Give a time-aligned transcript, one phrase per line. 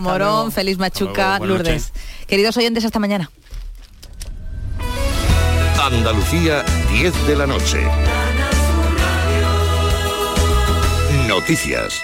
[0.00, 1.92] Morón, Félix Machuca, Lourdes.
[2.26, 3.30] Queridos oyentes, hasta mañana.
[5.82, 7.86] Andalucía, 10 de la noche.
[11.28, 12.02] Noticias.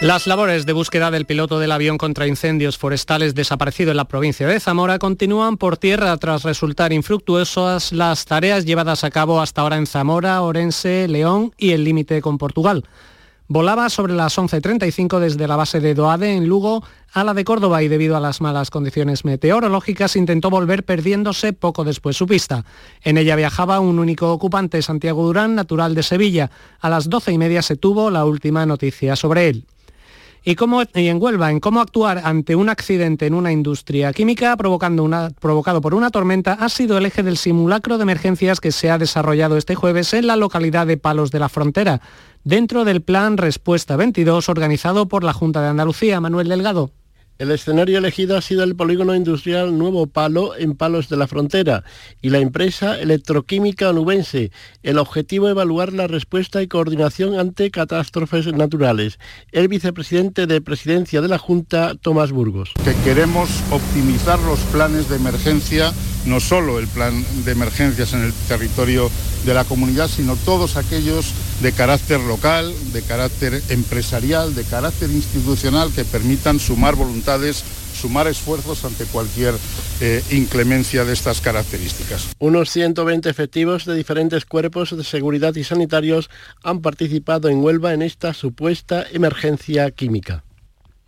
[0.00, 4.46] Las labores de búsqueda del piloto del avión contra incendios forestales desaparecido en la provincia
[4.46, 9.76] de Zamora continúan por tierra tras resultar infructuosas las tareas llevadas a cabo hasta ahora
[9.76, 12.84] en Zamora, Orense, León y el límite con Portugal.
[13.50, 17.82] Volaba sobre las 11.35 desde la base de Doade en Lugo a la de Córdoba
[17.82, 22.66] y debido a las malas condiciones meteorológicas intentó volver perdiéndose poco después su pista.
[23.02, 26.50] En ella viajaba un único ocupante, Santiago Durán, natural de Sevilla.
[26.78, 29.64] A las 12 y media se tuvo la última noticia sobre él.
[30.44, 30.56] Y,
[30.94, 36.10] en Huelva, en cómo actuar ante un accidente en una industria química provocado por una
[36.10, 40.14] tormenta ha sido el eje del simulacro de emergencias que se ha desarrollado este jueves
[40.14, 42.00] en la localidad de Palos de la Frontera,
[42.48, 46.18] dentro del plan Respuesta 22 organizado por la Junta de Andalucía.
[46.18, 46.90] Manuel Delgado.
[47.38, 51.84] El escenario elegido ha sido el polígono industrial Nuevo Palo en Palos de la Frontera
[52.20, 54.50] y la empresa electroquímica onubense.
[54.82, 59.20] El objetivo evaluar la respuesta y coordinación ante catástrofes naturales.
[59.52, 62.72] El vicepresidente de presidencia de la Junta, Tomás Burgos.
[62.84, 65.92] Que queremos optimizar los planes de emergencia,
[66.26, 69.12] no solo el plan de emergencias en el territorio
[69.46, 75.92] de la comunidad, sino todos aquellos de carácter local, de carácter empresarial, de carácter institucional
[75.92, 76.96] que permitan sumar
[77.94, 79.54] sumar esfuerzos ante cualquier
[80.00, 82.28] eh, inclemencia de estas características.
[82.38, 86.30] Unos 120 efectivos de diferentes cuerpos de seguridad y sanitarios
[86.62, 90.44] han participado en Huelva en esta supuesta emergencia química.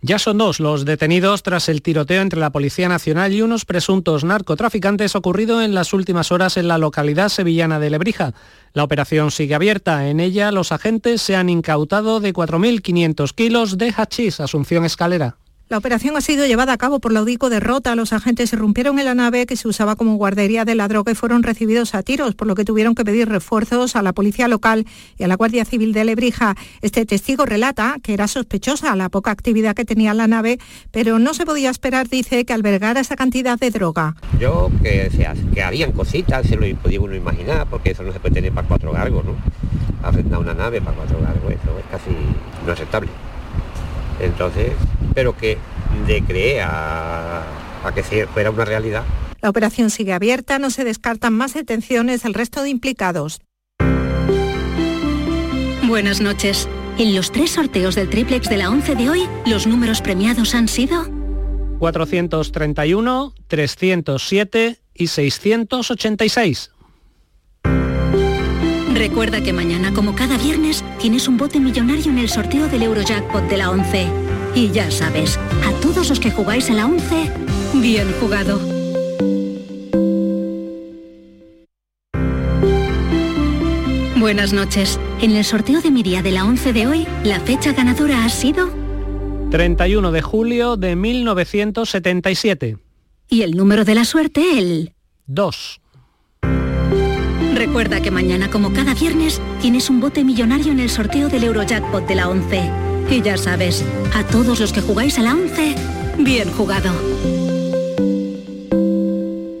[0.03, 4.23] Ya son dos los detenidos tras el tiroteo entre la Policía Nacional y unos presuntos
[4.23, 8.33] narcotraficantes ocurrido en las últimas horas en la localidad sevillana de Lebrija.
[8.73, 10.07] La operación sigue abierta.
[10.07, 14.39] En ella los agentes se han incautado de 4.500 kilos de hachís.
[14.39, 15.37] Asunción Escalera.
[15.71, 17.95] La operación ha sido llevada a cabo por la UDICO de Rota.
[17.95, 21.15] Los agentes irrumpieron en la nave que se usaba como guardería de la droga y
[21.15, 24.85] fueron recibidos a tiros, por lo que tuvieron que pedir refuerzos a la policía local
[25.17, 26.57] y a la Guardia Civil de Lebrija.
[26.81, 30.59] Este testigo relata que era sospechosa la poca actividad que tenía la nave,
[30.91, 34.17] pero no se podía esperar, dice, que albergara esa cantidad de droga.
[34.41, 35.09] Yo que,
[35.53, 38.67] que habían cositas, se lo podía uno imaginar, porque eso no se puede tener para
[38.67, 39.37] cuatro gargos, ¿no?
[40.03, 42.11] Arrendar una nave para cuatro gargos, eso es casi
[42.67, 43.30] no aceptable.
[44.21, 44.73] Entonces,
[45.13, 45.57] pero que
[46.07, 47.43] de creer a,
[47.83, 49.03] a que fuera una realidad.
[49.41, 53.41] La operación sigue abierta, no se descartan más detenciones al resto de implicados.
[55.87, 56.69] Buenas noches.
[56.97, 60.67] En los tres sorteos del triplex de la 11 de hoy, los números premiados han
[60.67, 61.05] sido
[61.79, 66.71] 431, 307 y 686.
[68.93, 73.43] Recuerda que mañana, como cada viernes, tienes un bote millonario en el sorteo del Eurojackpot
[73.49, 74.07] de la 11.
[74.53, 77.31] Y ya sabes, a todos los que jugáis en la 11,
[77.75, 78.59] bien jugado.
[84.19, 84.99] Buenas noches.
[85.21, 88.29] En el sorteo de mi día de la 11 de hoy, la fecha ganadora ha
[88.29, 88.69] sido
[89.51, 92.77] 31 de julio de 1977.
[93.29, 94.93] Y el número de la suerte, el
[95.27, 95.80] 2.
[97.61, 102.07] Recuerda que mañana, como cada viernes, tienes un bote millonario en el sorteo del Eurojackpot
[102.07, 102.71] de la 11.
[103.11, 103.85] Y ya sabes,
[104.15, 105.75] a todos los que jugáis a la 11,
[106.17, 106.89] bien jugado.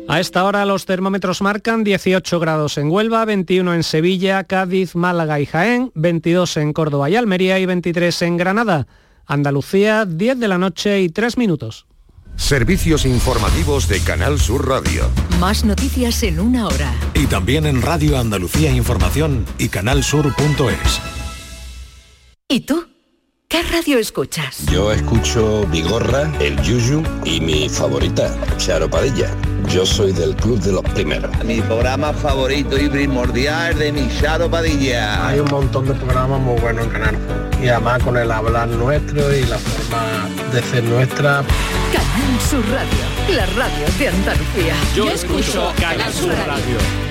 [0.07, 5.39] A esta hora los termómetros marcan 18 grados en Huelva, 21 en Sevilla, Cádiz, Málaga
[5.39, 8.87] y Jaén, 22 en Córdoba y Almería y 23 en Granada.
[9.27, 11.85] Andalucía, 10 de la noche y 3 minutos.
[12.41, 15.09] Servicios informativos de Canal Sur Radio.
[15.39, 16.91] Más noticias en una hora.
[17.13, 20.99] Y también en Radio Andalucía Información y canalsur.es.
[22.49, 22.87] ¿Y tú?
[23.47, 24.65] ¿Qué radio escuchas?
[24.65, 29.29] Yo escucho Vigorra, El Yuyu y mi favorita, Charo Padilla.
[29.67, 31.31] Yo soy del club de los primeros.
[31.43, 35.27] Mi programa favorito y primordial de mi Charo Padilla.
[35.27, 37.17] Hay un montón de programas muy buenos en Canal
[37.61, 41.43] Y además con el hablar nuestro y la forma de ser nuestra.
[41.93, 44.75] Canal Sur Radio, la radio de Andalucía.
[44.95, 47.10] Yo, escucho Canal Sur Radio.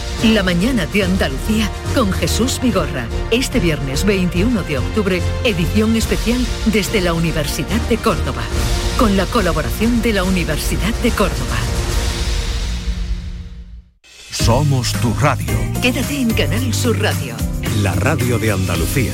[0.23, 3.07] La mañana de Andalucía con Jesús Vigorra.
[3.31, 8.43] Este viernes 21 de octubre, edición especial desde la Universidad de Córdoba.
[8.99, 11.57] Con la colaboración de la Universidad de Córdoba.
[14.29, 15.57] Somos tu radio.
[15.81, 17.35] Quédate en Canal Sur Radio.
[17.81, 19.13] La radio de Andalucía.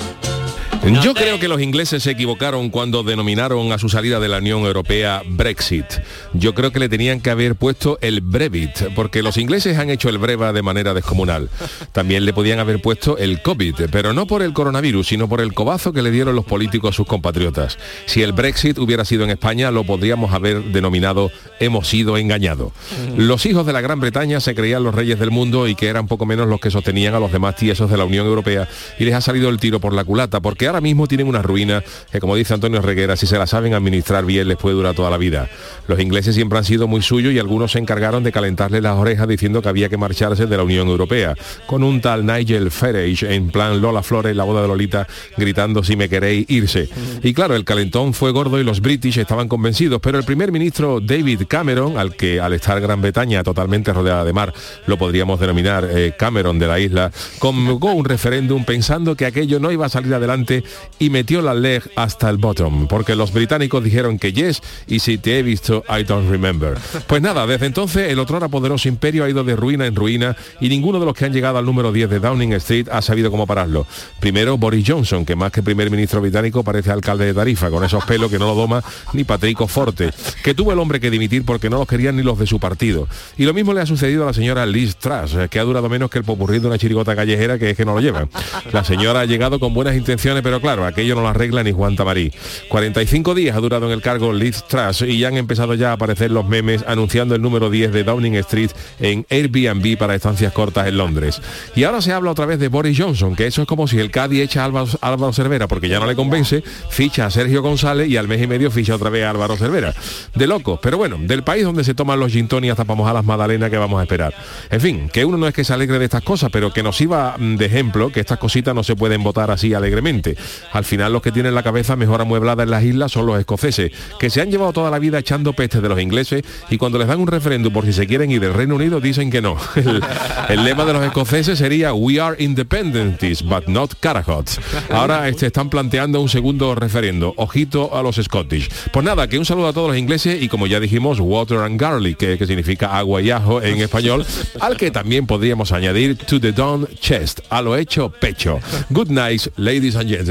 [0.83, 4.61] Yo creo que los ingleses se equivocaron cuando denominaron a su salida de la Unión
[4.65, 5.85] Europea Brexit.
[6.33, 10.09] Yo creo que le tenían que haber puesto el Brevit, porque los ingleses han hecho
[10.09, 11.49] el breva de manera descomunal.
[11.91, 15.53] También le podían haber puesto el COVID, pero no por el coronavirus, sino por el
[15.53, 17.77] cobazo que le dieron los políticos a sus compatriotas.
[18.07, 22.73] Si el Brexit hubiera sido en España, lo podríamos haber denominado hemos sido engañados.
[23.15, 26.07] Los hijos de la Gran Bretaña se creían los reyes del mundo y que eran
[26.07, 28.67] poco menos los que sostenían a los demás tiesos de la Unión Europea
[28.97, 31.83] y les ha salido el tiro por la culata, porque ahora mismo tienen una ruina
[32.11, 35.09] que, como dice Antonio Reguera, si se la saben administrar bien les puede durar toda
[35.09, 35.49] la vida.
[35.87, 39.27] Los ingleses siempre han sido muy suyos y algunos se encargaron de calentarle las orejas
[39.27, 41.35] diciendo que había que marcharse de la Unión Europea,
[41.67, 45.07] con un tal Nigel Farage en plan Lola Flores, la boda de Lolita,
[45.37, 46.89] gritando si me queréis irse.
[47.21, 50.99] Y claro, el calentón fue gordo y los British estaban convencidos, pero el primer ministro
[51.01, 54.53] David Cameron, al que al estar Gran Bretaña totalmente rodeada de mar,
[54.87, 59.71] lo podríamos denominar eh, Cameron de la isla, convocó un referéndum pensando que aquello no
[59.71, 60.60] iba a salir adelante
[60.99, 65.17] y metió la leg hasta el bottom, porque los británicos dijeron que yes y si
[65.17, 66.77] te he visto, I don't remember.
[67.07, 70.69] Pues nada, desde entonces el otro poderoso imperio ha ido de ruina en ruina y
[70.69, 73.45] ninguno de los que han llegado al número 10 de Downing Street ha sabido cómo
[73.45, 73.85] pararlo.
[74.19, 78.03] Primero Boris Johnson, que más que primer ministro británico parece alcalde de Tarifa, con esos
[78.05, 80.11] pelos que no lo doma ni Patrico Forte,
[80.43, 83.07] que tuvo el hombre que dimitir porque no los querían ni los de su partido.
[83.37, 86.09] Y lo mismo le ha sucedido a la señora Liz Truss, que ha durado menos
[86.09, 88.29] que el popurrí de una chirigota callejera que es que no lo llevan.
[88.71, 92.33] La señora ha llegado con buenas intenciones, claro, aquello no lo arregla ni Juan Tamarí.
[92.67, 95.93] 45 días ha durado en el cargo Liz Truss y ya han empezado ya a
[95.93, 100.87] aparecer los memes anunciando el número 10 de Downing Street en Airbnb para estancias cortas
[100.87, 101.41] en Londres.
[101.75, 104.11] Y ahora se habla otra vez de Boris Johnson, que eso es como si el
[104.11, 108.09] Cádiz echa a Álvaro, Álvaro Cervera porque ya no le convence, ficha a Sergio González
[108.09, 109.93] y al mes y medio ficha otra vez a Álvaro Cervera.
[110.33, 113.13] De locos, pero bueno, del país donde se toman los gin tonic hasta vamos a
[113.13, 114.33] las magdalenas que vamos a esperar.
[114.69, 116.99] En fin, que uno no es que se alegre de estas cosas, pero que nos
[117.01, 120.35] iba de ejemplo que estas cositas no se pueden votar así alegremente.
[120.71, 123.91] Al final los que tienen la cabeza mejor amueblada en las islas son los escoceses,
[124.19, 127.07] que se han llevado toda la vida echando pestes de los ingleses y cuando les
[127.07, 129.57] dan un referéndum por si se quieren ir del Reino Unido dicen que no.
[130.49, 134.59] El, lema de los escoceses sería We are independents, but not carahots.
[134.89, 137.33] Ahora este, están planteando un segundo referendo.
[137.37, 138.69] Ojito a los Scottish.
[138.91, 141.79] Pues nada, que un saludo a todos los ingleses y como ya dijimos, water and
[141.79, 144.25] garlic, que, significa agua y ajo en español,
[144.59, 148.59] al que también podríamos añadir to the dawn chest, a lo hecho pecho.
[148.89, 150.30] Good night, ladies and gentlemen.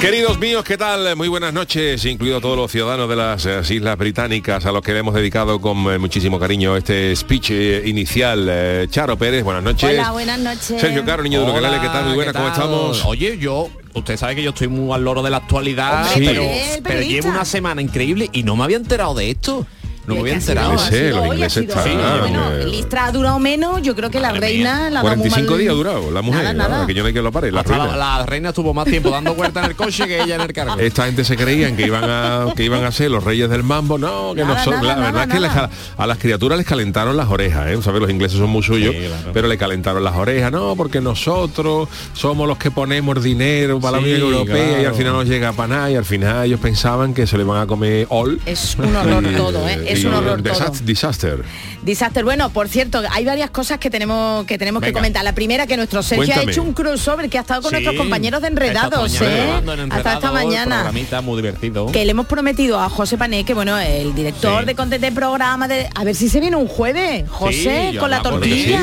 [0.00, 1.16] Queridos míos, ¿qué tal?
[1.16, 4.92] Muy buenas noches, incluido todos los ciudadanos de las eh, Islas Británicas a los que
[4.92, 8.46] le hemos dedicado con eh, muchísimo cariño este speech eh, inicial.
[8.48, 9.88] Eh, Charo Pérez, buenas noches.
[9.90, 10.80] Hola, buenas noches.
[10.80, 12.04] Sergio Caro, niño de Hola, Luquelele, ¿qué tal?
[12.04, 13.04] Muy buenas, ¿qué ¿cómo estamos?
[13.06, 17.00] Oye, yo, usted sabe que yo estoy muy al loro de la actualidad, Hombre, pero,
[17.00, 19.66] llevo una semana increíble y no me había enterado de esto.
[20.06, 22.20] No me sé, ha sido los ingleses sido están, hoy.
[22.20, 24.90] Bueno, eh, Listra ha durado menos, yo creo que la Madre reina mía.
[24.90, 25.58] la ha dado muy 45 mal.
[25.60, 26.68] días ha durado la mujer, Nada, ¿no?
[26.68, 26.86] nada.
[26.86, 27.96] que yo no hay que lo pare, la la, reina.
[27.96, 30.76] la reina estuvo más tiempo dando vueltas en el coche que ella en el cargo.
[30.78, 33.98] Esta gente se creían que iban a que iban a ser los reyes del mambo,
[33.98, 34.74] no, que Nada, no son.
[34.74, 37.78] nada, la nada, verdad es que les a las criaturas les calentaron las orejas, ¿eh?
[37.82, 38.00] ¿Sabes?
[38.00, 39.30] Los ingleses son muy suyos, Sí, claro.
[39.32, 44.04] pero le calentaron las orejas, no, porque nosotros somos los que ponemos dinero para Sí,
[44.04, 47.14] la Unión Europea y al final no llega para nada y al final ellos pensaban
[47.14, 48.40] que se le van a comer all.
[48.46, 49.95] Es un horror todo, ¿eh?
[49.98, 50.84] Es un horror desast- todo.
[50.84, 51.44] Disaster.
[51.82, 52.24] Disaster.
[52.24, 55.24] Bueno, por cierto, hay varias cosas que tenemos que tenemos que comentar.
[55.24, 56.48] La primera, que nuestro Sergio Cuéntame.
[56.48, 59.82] ha hecho un crossover que ha estado con Sí, nuestros compañeros de Enredados, esta mañana
[59.84, 59.88] ¿eh?
[59.90, 60.92] Hasta esta mañana.
[61.22, 61.86] Muy divertido.
[61.92, 64.66] Que le hemos prometido a José Pané, que bueno, el director Sí.
[64.66, 68.10] de content de programa, de, a ver si se viene un jueves, José, Sí, con
[68.10, 68.82] la tortilla.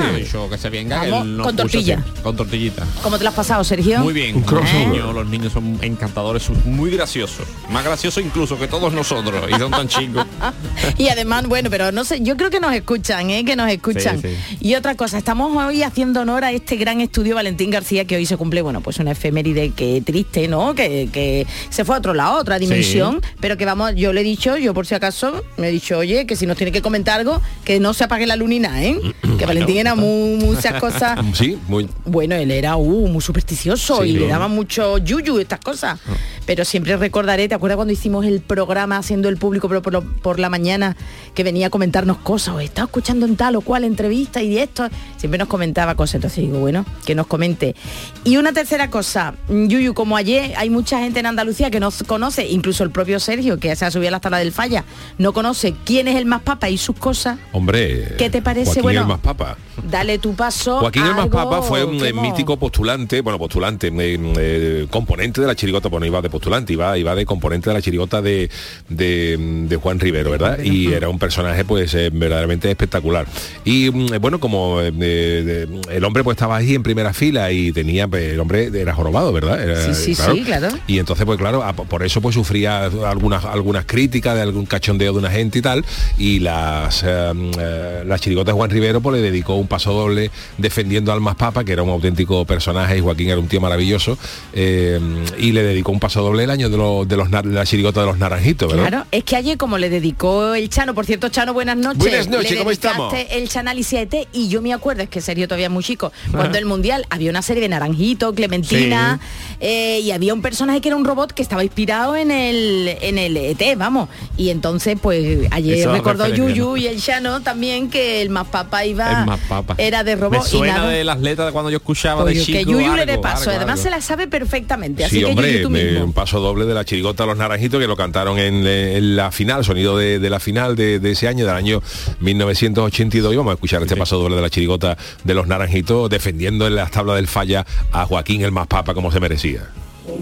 [0.49, 1.99] que se venga, Vamos, con tortilla.
[1.99, 2.83] así, Con tortillita.
[3.01, 3.99] ¿Cómo te lo has pasado, Sergio?
[3.99, 4.35] Muy bien.
[4.35, 4.73] Un crossover.
[4.73, 7.45] Los niños, los niños son encantadores, son muy graciosos.
[7.69, 9.43] Más graciosos incluso que todos nosotros.
[9.49, 10.25] Y son tan chicos.
[11.03, 13.43] y además, bueno, pero no sé, yo creo que nos escuchan, ¿eh?
[13.43, 14.21] que nos escuchan.
[14.21, 14.29] Sí,
[14.61, 18.25] Y otra cosa, estamos hoy haciendo honor a este gran estudio Valentín García que hoy
[18.25, 20.75] se cumple, bueno, pues una efeméride que triste, ¿no?
[20.75, 24.21] Que, que se fue a otro lado, a otra dimensión, pero que vamos, yo le
[24.21, 26.81] he dicho, yo por si acaso, me he dicho, oye, que si nos tiene que
[26.81, 28.97] comentar algo, que no se apague la lunina, ¿eh?
[29.37, 31.19] que Valentín era muy, muchas cosas.
[31.33, 31.89] Sí, muy...
[32.05, 35.99] Bueno, él era uh, muy supersticioso y le daba mucho yuyu estas cosas.
[36.45, 40.39] Pero siempre recordaré, ¿te acuerdas cuando hicimos el programa haciendo el público pero por, por
[40.39, 40.92] la mañana
[41.33, 44.87] que venía a comentarnos cosas o estaba escuchando en tal o cual entrevista y esto?
[45.17, 47.75] Siempre nos comentaba cosas, entonces digo, bueno, que nos comente.
[48.23, 52.47] Y una tercera cosa, Yuyu, como ayer hay mucha gente en Andalucía que no conoce,
[52.47, 54.83] incluso el propio Sergio, que se ha subido a la tabla del falla,
[55.17, 57.37] no conoce quién es el más papa y sus cosas.
[57.51, 58.15] Hombre.
[58.17, 58.65] ¿Qué te parece?
[58.65, 59.57] Joaquín Bueno, el más papa.
[59.89, 60.79] Dale tu paso.
[60.79, 65.47] Joaquín el más papa fue un eh, mítico postulante, bueno, postulante, eh, eh, componente de
[65.47, 68.49] la chirigota, bueno, iba de postulante, iba, iba de componente de la chirigota de,
[68.89, 70.59] de, de Juan Rivero, ¿verdad?
[70.63, 73.25] Y era un personaje pues eh, verdaderamente espectacular.
[73.63, 78.07] Y mm, bueno, como eh, el hombre pues estaba ahí en primera fila y tenía,
[78.07, 79.61] pues, el hombre era jorobado, ¿verdad?
[79.61, 80.69] Era, Sí, sí, sí, claro.
[80.87, 85.13] Y entonces, pues claro, a- por eso pues sufría algunas, algunas críticas de algún cachondeo
[85.13, 85.85] de una gente y tal.
[86.17, 90.31] Y las, eh, eh, la chirigota de Juan Rivero pues le dedicó un paso doble
[90.57, 94.17] defendiendo al más papa, que era un auténtico personaje y Joaquín era un tío maravilloso.
[94.53, 94.99] eh,
[95.37, 98.01] y le dedicó un paso doble el año de, los de, los, de la chirigota
[98.01, 98.87] de los naranjitos, ¿verdad?
[98.89, 101.97] Claro, es que ayer como le dedicó el Chano, por cierto, Chano, buenas noches.
[101.99, 103.13] Buenas noches, le ¿cómo estamos?
[103.31, 106.11] el Chanálisis a ET y yo me acuerdo, es que Sergio todavía es muy chico,
[106.31, 109.19] cuando el Mundial había una serie de Naranjito, Clementina,
[109.59, 113.17] eh, y había un personaje que era un robot que estaba inspirado en el, en
[113.17, 114.09] el ET, vamos.
[114.37, 118.85] Y entonces, pues ayer Eso recordó Yuyu y el Chano también que el más papa
[118.85, 119.21] iba...
[119.21, 119.75] El más papa.
[119.77, 120.89] Era de Me robot y suena nada.
[120.89, 122.57] de las letras de cuando yo escuchaba Oye, de chico.
[122.59, 123.83] que Yuyu le algo, paso, algo, además algo.
[123.83, 126.03] se la sabe perfectamente, así Sí, que hombre, Yuyu tú mismo.
[126.05, 129.63] un paso doble de la chirigota Los Naranjitos que lo cantaron en, en la final,
[129.65, 131.81] sonido de, de la final de, de ese año, del año
[132.19, 133.33] 1982.
[133.33, 136.75] Y vamos a escuchar este paso doble de la chirigota de Los Naranjitos defendiendo en
[136.75, 139.69] las tablas del falla a Joaquín el más papa como se merecía.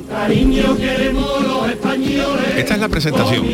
[0.09, 2.55] Cariño queremos los españoles.
[2.55, 3.45] Esta es la presentación.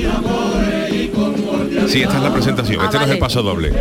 [1.88, 2.82] Sí, esta es la presentación.
[2.82, 3.72] Ah, este no es el paso doble.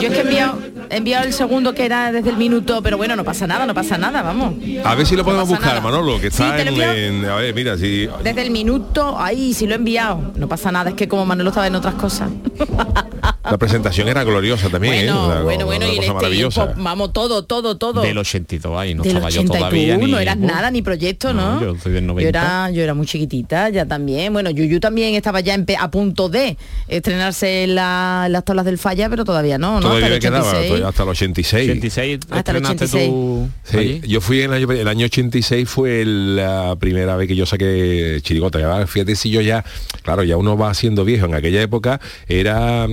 [0.00, 0.58] Yo es que he enviado,
[0.90, 3.74] he enviado el segundo que era desde el minuto, pero bueno, no pasa nada, no
[3.74, 4.54] pasa nada, vamos.
[4.84, 5.80] A ver si lo podemos buscar, nada.
[5.80, 8.08] Manolo, que está en, A ver, mira, si...
[8.22, 10.32] Desde el minuto, ahí sí lo he enviado.
[10.36, 12.30] No pasa nada, es que como Manolo estaba en otras cosas.
[13.50, 15.12] La presentación era gloriosa también, ¿eh?
[15.12, 16.64] Bueno, bueno, bueno, y este maravillosa.
[16.66, 18.02] tiempo, vamos, todo, todo, todo.
[18.02, 20.10] Del 82 ahí, no Del estaba yo 80 y todavía ni...
[20.10, 21.54] no eras nada, ni proyecto, ¿no?
[21.56, 22.22] No, yo soy del 90.
[22.22, 24.32] Yo era, yo era muy chiquitita ya también.
[24.32, 26.56] Bueno, Yuyu también estaba ya en a punto de
[26.88, 29.80] estrenarse en, la- en las tablas del falla, pero todavía no, ¿no?
[29.80, 30.68] Todavía Hasta el quedaba 86.
[30.68, 31.70] todavía hasta el 86.
[31.70, 33.10] 86 Hasta el estrenaste 86.
[33.10, 37.36] tú Sí, yo fui en el año, el año 86 fue la primera vez que
[37.36, 38.86] yo saqué chirigota.
[38.86, 39.64] Fíjate si yo ya,
[40.02, 41.26] claro, ya uno va siendo viejo.
[41.26, 42.86] En aquella época era,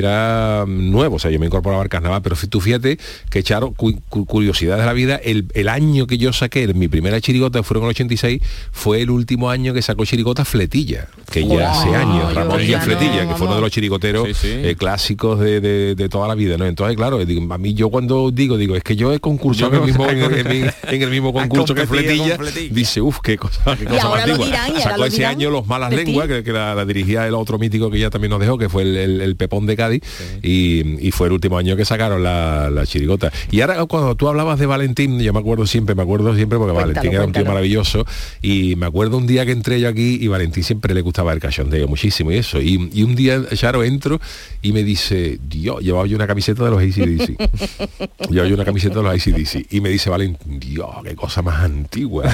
[0.00, 2.98] era nuevo, o sea, yo me incorporaba al carnaval, pero tú fíjate
[3.30, 6.88] que Charo, cu- cu- curiosidad de la vida, el, el año que yo saqué, mi
[6.88, 8.42] primera chirigota fueron en el 86,
[8.72, 12.96] fue el último año que sacó chirigota Fletilla, que ya hace años, Ramón Díaz no,
[12.96, 14.48] Fletilla, que fue uno de los chirigoteros Sí, sí.
[14.50, 16.66] eh, clásicos de, de- de toda la vida, ¿no?
[16.66, 19.80] Entonces, claro, digo, a mí yo cuando digo, digo, es que yo he concursado en
[19.80, 22.38] el mismo, en el, en mi- en el mismo concurso que Fletilla,
[22.70, 24.46] dice, uff, qué cosa, qué cosa más antigua.
[24.46, 25.92] dirán, Sacó ese dirán año Los Malas.
[25.92, 28.68] Lenguas, que, que la, la dirigía el otro mítico que ya también nos dejó, que
[28.68, 30.02] fue el, el- el Pepón de Cádiz,
[30.42, 33.32] y, y fue el último año que sacaron la, la chirigota.
[33.50, 36.74] Y ahora cuando tú hablabas de Valentín, yo me acuerdo siempre, me acuerdo siempre, porque
[36.74, 38.04] Cuéntalo, Valentín era un tío maravilloso,
[38.42, 41.40] y me acuerdo un día que entré yo aquí y Valentín siempre le gustaba el
[41.40, 42.60] cachondeo muchísimo y eso.
[42.60, 44.20] Y, y un día, Charo, entro
[44.62, 47.38] y me dice, Dios, llevaba yo una camiseta de los ACDC.
[48.30, 49.72] llevaba yo una camiseta de los ACDC.
[49.72, 52.24] Y me dice Valentín, Dios, qué cosa más antigua.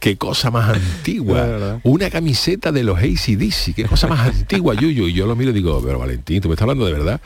[0.00, 1.80] qué cosa más antigua.
[1.84, 5.08] Una camiseta de los ACDC, qué cosa más antigua, Yuyu.
[5.08, 7.20] Y yo lo miro y digo, pero Valentín, ¿tú me estás hablando de verdad?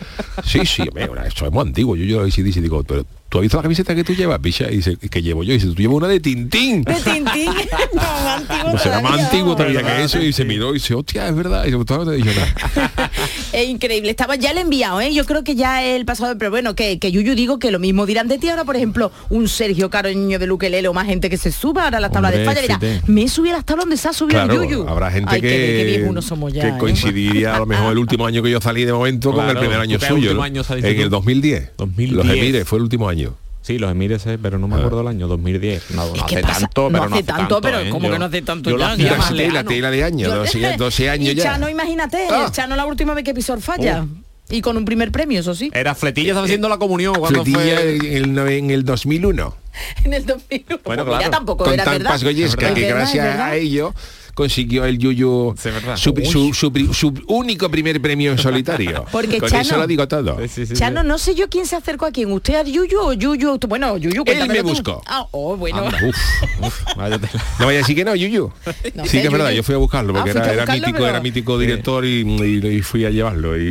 [0.44, 1.96] Sí, sí, hombre, eso es muy antiguo.
[1.96, 4.38] Yo llevo los ACDC y digo, pero ¿tú has visto la camiseta que tú llevas,
[4.38, 4.70] picha?
[4.70, 5.52] Y dice, que llevo yo.
[5.52, 6.82] Y dice, tú llevas una de Tintín.
[6.82, 7.52] De Tintín.
[8.40, 9.56] más antiguo Pues será más todavía, antiguo vamos.
[9.72, 11.64] todavía que eso y se miró y dice, hostia, es verdad.
[11.66, 11.72] Y.
[13.52, 14.10] Es increíble.
[14.10, 15.14] Estaba ya le he enviado, ¿eh?
[15.14, 18.04] Yo creo que ya el pasado, pero bueno, que, que Yuyu digo que lo mismo
[18.04, 21.36] dirán de ti ahora, por ejemplo, un Sergio Caroño de Luquelele o más gente que
[21.38, 22.40] se suba ahora a las tablas de.
[22.40, 23.02] Dirá, fíjate.
[23.06, 24.88] me subí a las tablas donde se ha subido el Claro, Yuyu.
[24.88, 26.62] habrá gente Ay, que, viejunos somos ya.
[26.62, 26.74] que ¿eh?
[26.78, 29.80] coincidiría a lo mejor el último año que yo salí de momento con el primer
[29.80, 30.30] año ¿tú qué suyo.
[30.44, 31.70] en el 2010.
[31.78, 32.12] 2010.
[32.26, 33.34] Los Emires fue el último año.
[33.66, 35.90] Sí, los Emires, pero no me acuerdo el año, 2010.
[35.90, 37.90] No, no que hace pasa- tanto, no pero hace tanto, pero ¿eh?
[37.90, 38.94] ¿cómo Yo- que no hace tanto yo ya?
[38.94, 39.68] Ya más La lejano.
[39.68, 41.42] tela de años, 12, 12 años y ya.
[41.42, 42.44] Chano, imagínate, Ah.
[42.46, 44.06] el Chano la última vez que pisó el falla.
[44.48, 45.72] Y con un primer premio, eso sí.
[45.74, 47.96] Era Fletilla estaba haciendo la comunión cuando Fletilla fue...
[48.18, 49.56] en el, en el 2001.
[50.04, 50.80] en el 2001.
[50.84, 51.28] Bueno, claro.
[51.30, 52.10] tampoco con era tan verdad.
[52.10, 53.46] pasgoyesca Es que verdad, es gracias verdad.
[53.48, 53.92] a ello
[54.36, 55.54] consiguió el Yuyu
[55.96, 59.06] su, su- su pri- su único primer premio en solitario.
[59.10, 60.36] Porque Con Chano- eso lo digo todo.
[60.74, 63.96] Chano, no sé yo quién se acercó a quién, usted a Yuyu o Yuyu, bueno,
[63.96, 65.02] Yuyu, Él me buscó.
[65.06, 65.78] Ah, oh, bueno.
[65.86, 66.16] Anda, uf,
[66.60, 67.42] uf, vaya tela.
[67.58, 68.52] no vaya a decir que no, Yuyu.
[68.94, 70.80] No sí que es verdad, yo fui a buscarlo porque Ah, era, a era buscarlo,
[70.86, 73.56] mítico, pero- era mítico director y, y- y fui a llevarlo.
[73.58, 73.62] Y,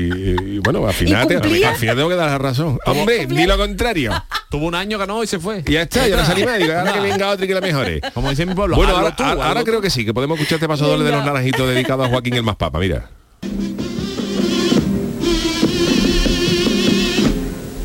[0.55, 1.69] y, bueno, al final, te- cumplía?
[1.69, 2.79] al final tengo que dar la razón.
[2.87, 4.11] Hombre, ni lo contrario.
[4.49, 5.63] Tuvo un año, ganó y se fue.
[5.67, 6.57] Y ya está, ya no salí más.
[6.57, 7.99] Digo, ahora que venga otro y que la mejore.
[8.13, 9.23] Como dice mi pueblo, Bueno, ahora, tú,
[9.65, 12.33] creo que sí, que podemos escuchar este paso doble de los naranjitos dedicado a Joaquín
[12.35, 12.79] el Más Papa.
[12.79, 13.09] Mira.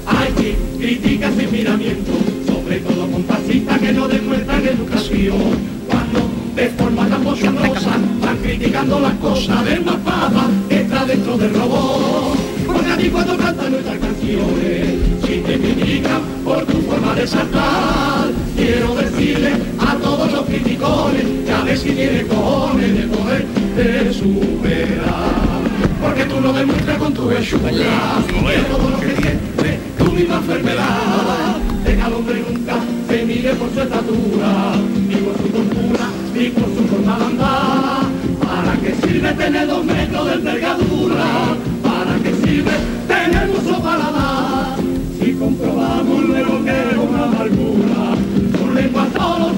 [0.07, 2.12] Hay quien critica sin miramiento,
[2.47, 5.81] sobre todo con fascistas que no demuestran educación.
[5.89, 11.53] Cuando de forma tan bochornosa van criticando las cosas del más papa, está dentro del
[11.55, 12.39] robot.
[12.67, 14.87] Porque a ti cuando cantan nuestras canciones,
[15.27, 21.52] si te critican por tu forma de saltar, quiero decirle a todos los criticones, que
[21.52, 25.61] a ver si tiene cojones de poder de superar.
[26.00, 29.50] Porque tú lo demuestras con tu hechura, que todo lo que tienes
[29.99, 31.57] tu misma enfermedad.
[31.85, 32.75] Deja al hombre nunca
[33.09, 34.75] se mire por su estatura,
[35.09, 38.02] ni por su cultura, ni por su forma de andar.
[38.40, 41.57] ¿Para qué sirve tener dos metros de envergadura?
[41.83, 42.73] ¿Para qué sirve
[43.09, 44.76] tener mucho paladar?
[45.21, 48.16] Si comprobamos luego que es una amargura,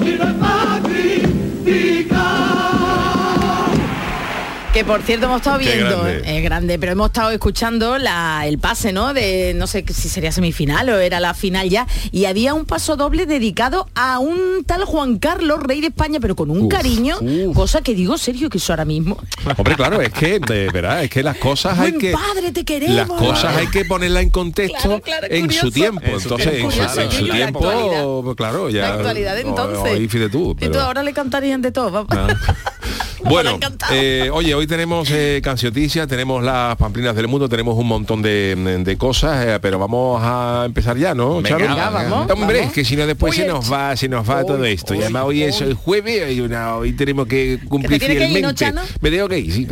[0.03, 0.52] solo
[4.73, 6.37] Que por cierto hemos estado viendo, grande.
[6.37, 9.13] es grande, pero hemos estado escuchando la, el pase, ¿no?
[9.13, 12.95] De no sé si sería semifinal o era la final ya, y había un paso
[12.95, 17.17] doble dedicado a un tal Juan Carlos, rey de España, pero con un Uf, cariño,
[17.53, 19.17] cosa que digo serio que eso ahora mismo.
[19.57, 22.11] Hombre, claro, es que, de verdad, es que las cosas hay que...
[22.11, 22.95] padre, te queremos.
[22.95, 25.67] Las cosas hay que ponerlas en contexto Claro, claro, en curioso.
[25.67, 26.01] su tiempo.
[26.03, 28.81] En su Entonces, tiempo, en su, en tiempo, claro, ya.
[28.89, 30.09] La actualidad o- entonces.
[30.31, 30.51] Tú.
[30.53, 31.91] Y tú pero- ahora le cantarían de todo.
[32.07, 32.27] papá.
[33.29, 33.57] Bueno,
[33.91, 38.55] eh, oye, hoy tenemos eh, Cancioticias, tenemos las pamplinas del mundo, tenemos un montón de,
[38.83, 41.67] de cosas, eh, pero vamos a empezar ya, ¿no, Venga, Charo?
[41.67, 42.67] venga, vamos, Hombre, vamos.
[42.67, 44.93] es que si no después se nos va, se nos va todo esto.
[44.93, 48.27] y además hoy es el jueves y una- hoy tenemos que cumplir ¿Que te tiene
[48.27, 48.65] que ir, no, fielmente.
[48.65, 48.97] Chano?
[49.01, 49.65] Me tengo que ir, sí,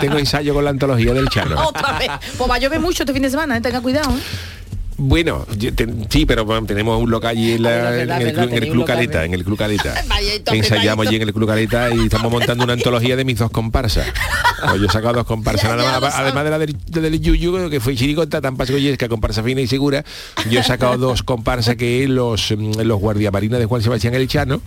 [0.00, 1.56] tengo ensayo con la antología del Chano.
[1.68, 2.10] Otra vez.
[2.38, 3.60] Pues va a llover mucho este fin de semana, ¿eh?
[3.60, 4.10] tenga cuidado.
[4.98, 8.44] Bueno, te- sí, pero bueno, tenemos un local allí en, la- verdad, en el, verdad,
[8.56, 9.94] en el Club Caleta, en el Club Caleta.
[10.52, 14.06] Ensayamos allí en el Club Caleta y estamos montando una antología de mis dos comparsas.
[14.60, 17.68] Pues yo he sacado dos comparsas, Ya, ya además de la del, de del Yuyu,
[17.70, 20.04] que fue chiricota, tan pasgoyesca, comparsa fina y segura,
[20.50, 24.60] yo he sacado dos comparsas que los, mm, los guardiamarinas de Juan Sebastián El Chano,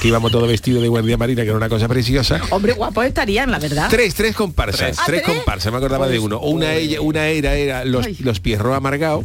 [0.00, 2.40] que íbamos todos vestidos de guardiamarina, que era una cosa preciosa.
[2.50, 3.88] Hombre, guapos estarían, la verdad.
[3.90, 4.98] Tres, tres comparsas, Tres.
[4.98, 5.22] ¿Ah, tres?
[5.22, 6.40] comparsas, me acordaba de uno.
[6.40, 8.16] Una, ella, una era, era los, Ay.
[8.20, 9.24] los Pierro Amargados,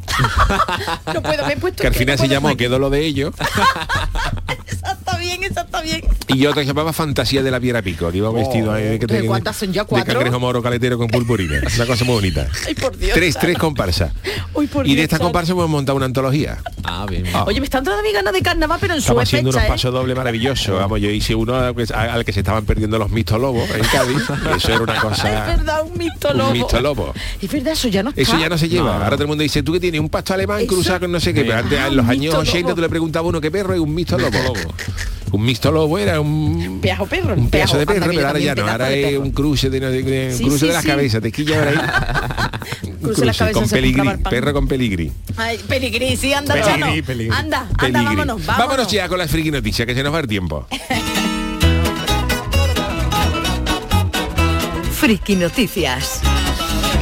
[1.14, 2.56] No puedo, me he puesto que al final se llamó.
[2.58, 3.34] Quedó lo de ellos.
[5.18, 6.02] Está bien, esa está bien.
[6.28, 9.08] Y que se llamaba Fantasía de la Viera Pico, que iba vestido ahí de, que
[9.08, 9.82] ¿De te- cuántas son ya?
[9.84, 10.14] de ¿Cuatro?
[10.14, 11.62] cangrejo moro caletero con purpurina.
[11.76, 12.48] Una cosa muy bonita.
[12.68, 13.14] Ay, por Dios.
[13.14, 14.12] Tres, tres comparsas.
[14.54, 15.24] Uy, por Y de Dios, Chano.
[15.24, 16.58] comparsas hemos montado una antología.
[16.84, 17.26] Ah, bien.
[17.34, 17.44] Ah.
[17.48, 19.68] Oye, me están dando mi ganas de carnaval, pero en su Estamos haciendo fecha, unos
[19.70, 19.72] ¿eh?
[19.74, 20.76] pasos doble maravillosos.
[20.80, 24.22] Vamos, yo hice uno al que, al que se estaban perdiendo los mistolobos en Cádiz.
[24.58, 25.24] Eso era una Es cosa.
[25.46, 26.52] verdad, un mito Un lobo.
[26.52, 27.14] mistolobo.
[27.42, 28.22] Es verdad, eso ya no está.
[28.22, 28.88] Eso ya no se lleva.
[28.98, 29.04] No.
[29.04, 31.20] Ahora todo el mundo dice, tú que tienes un pasto alemán Eso- cruzado con no
[31.20, 31.42] sé qué.
[31.44, 32.76] Pero antes, Ah, en los un años mixto 80 lobo.
[32.76, 34.38] tú le preguntabas a uno qué perro y un mixto lobo.
[35.32, 37.36] Un mixto lobo era un Peajo perro.
[37.36, 40.60] un pedazo de perro, pero ahora ya no, ahora es un cruce de, un cruce
[40.60, 40.88] sí, de las sí.
[40.88, 41.78] cabezas, te quilla ahora ahí.
[42.88, 45.12] Un Cruce las cabezas con peligrí, perro con peligrí.
[45.38, 47.34] Ay, peligrí, sí, anda, Peligrí, peligrí.
[47.34, 48.46] Anda, anda, vámonos, vámonos.
[48.46, 50.68] Vámonos ya con las friki noticias, que se nos va el tiempo.
[55.00, 56.22] Friki Noticias.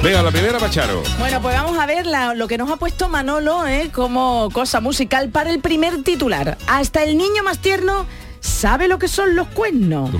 [0.03, 1.01] Venga, la primera, Pacharo.
[1.17, 3.89] Bueno, pues vamos a ver la- lo que nos ha puesto Manolo ¿eh?
[3.91, 6.57] como cosa musical para el primer titular.
[6.67, 8.05] Hasta el niño más tierno
[8.39, 10.11] sabe lo que son los cuernos.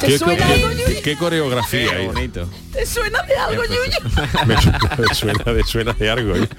[0.00, 1.02] ¿Te ¿Qué, suena qué- algo, Yuyu?
[1.02, 2.48] qué coreografía bonito.
[2.72, 4.46] ¿Te suena de algo, Yuyu?
[4.46, 6.36] Me suena, me suena de, suena de algo.
[6.36, 6.48] ¿eh?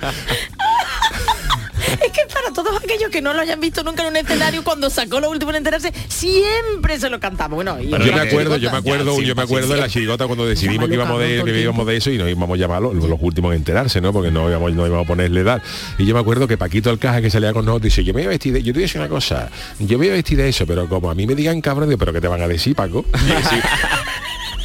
[2.01, 4.89] Es que para todos aquellos que no lo hayan visto nunca en un escenario, cuando
[4.89, 7.55] sacó lo último en enterarse, siempre se lo cantaba.
[7.55, 10.45] Bueno, y yo me acuerdo, yo me acuerdo, yo me acuerdo de la chirigota cuando
[10.45, 13.19] decidimos que íbamos de, que íbamos de eso y nos íbamos a llamar los, los
[13.21, 14.13] últimos en enterarse, ¿no?
[14.13, 15.61] Porque no íbamos, no íbamos a ponerle edad.
[15.97, 18.27] Y yo me acuerdo que Paquito Alcaja que salía con nosotros dice, yo me voy
[18.27, 20.37] a vestir de, yo te voy a decir una cosa, yo me voy a vestir
[20.37, 22.47] de eso, pero como a mí me digan cabrón, digo, pero ¿qué te van a
[22.47, 23.05] decir, Paco?
[23.13, 23.63] Y decir,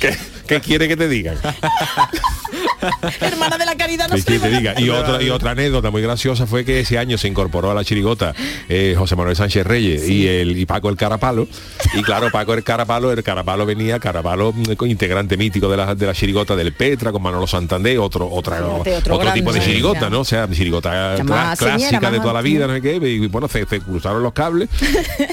[0.00, 0.16] ¿Qué,
[0.48, 1.36] ¿Qué quiere que te digan?
[3.20, 4.80] Hermana de la caridad no ¿Qué quiere que te diga?
[4.80, 7.84] Y otra, y otra anécdota muy graciosa fue que ese año se incorporó a la
[7.84, 8.34] chirigota
[8.68, 11.48] eh, José Manuel Sánchez Reyes y el y Paco el Carapalo.
[11.94, 16.06] Y claro, Paco el Carapalo, el Carapalo venía, Carapalo, mm, integrante mítico de la, de
[16.06, 20.00] la chirigota del Petra, con Manolo Santander, otro, otra, Fíjate, otro, otro tipo de chirigota,
[20.02, 20.10] ya.
[20.10, 20.20] ¿no?
[20.20, 23.66] O sea, chirigota más clásica de toda la vida, no sé qué, y bueno, se,
[23.66, 24.68] se cruzaron los cables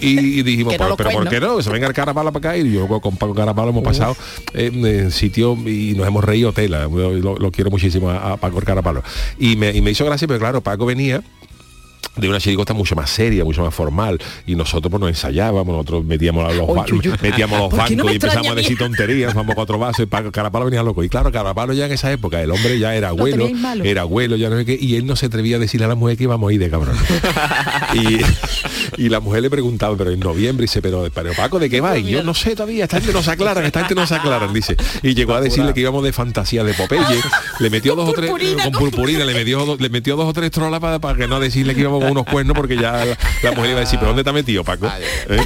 [0.01, 1.61] y, y dijimos, no pero, pero ¿por qué no?
[1.61, 4.15] Se venga el Carapalo para acá y yo con Paco Carapalo hemos pasado
[4.53, 6.85] en, en sitio y nos hemos reído tela.
[6.87, 9.03] Lo, lo quiero muchísimo a, a Paco Carapalo.
[9.39, 11.23] Y me, y me hizo gracia, pero claro, Paco venía
[12.17, 16.05] de una chirigota mucho más seria, mucho más formal y nosotros pues nos ensayábamos, nosotros
[16.05, 16.67] metíamos los,
[17.21, 20.03] metíamos los ¿Por qué no bancos y empezamos a a decir tonterías, vamos cuatro vasos
[20.03, 21.03] y Paco Carapalo venía loco.
[21.03, 23.49] Y claro, Carapalo ya en esa época, el hombre ya era abuelo,
[23.83, 25.95] era abuelo, ya no sé qué, y él no se atrevía a decirle a la
[25.95, 26.95] mujer que íbamos a ir de cabrón.
[27.93, 28.19] y,
[28.97, 31.97] y la mujer le preguntaba, pero en noviembre, dice, pero, pero Paco, ¿de qué va?
[31.97, 34.53] Y yo no sé todavía, esta gente no se aclaran, esta gente no se aclaran,
[34.53, 34.75] dice.
[35.03, 37.01] Y llegó a decirle que íbamos de fantasía de Popeye,
[37.59, 38.29] le metió dos o tres,
[38.63, 41.39] con purpurina, le metió, do- le metió dos o tres trolas para, para que no
[41.39, 44.13] decirle que íbamos con unos cuernos, porque ya la, la mujer iba a decir, pero
[44.13, 44.87] ¿dónde has metido, Paco?
[45.29, 45.37] ¿Eh?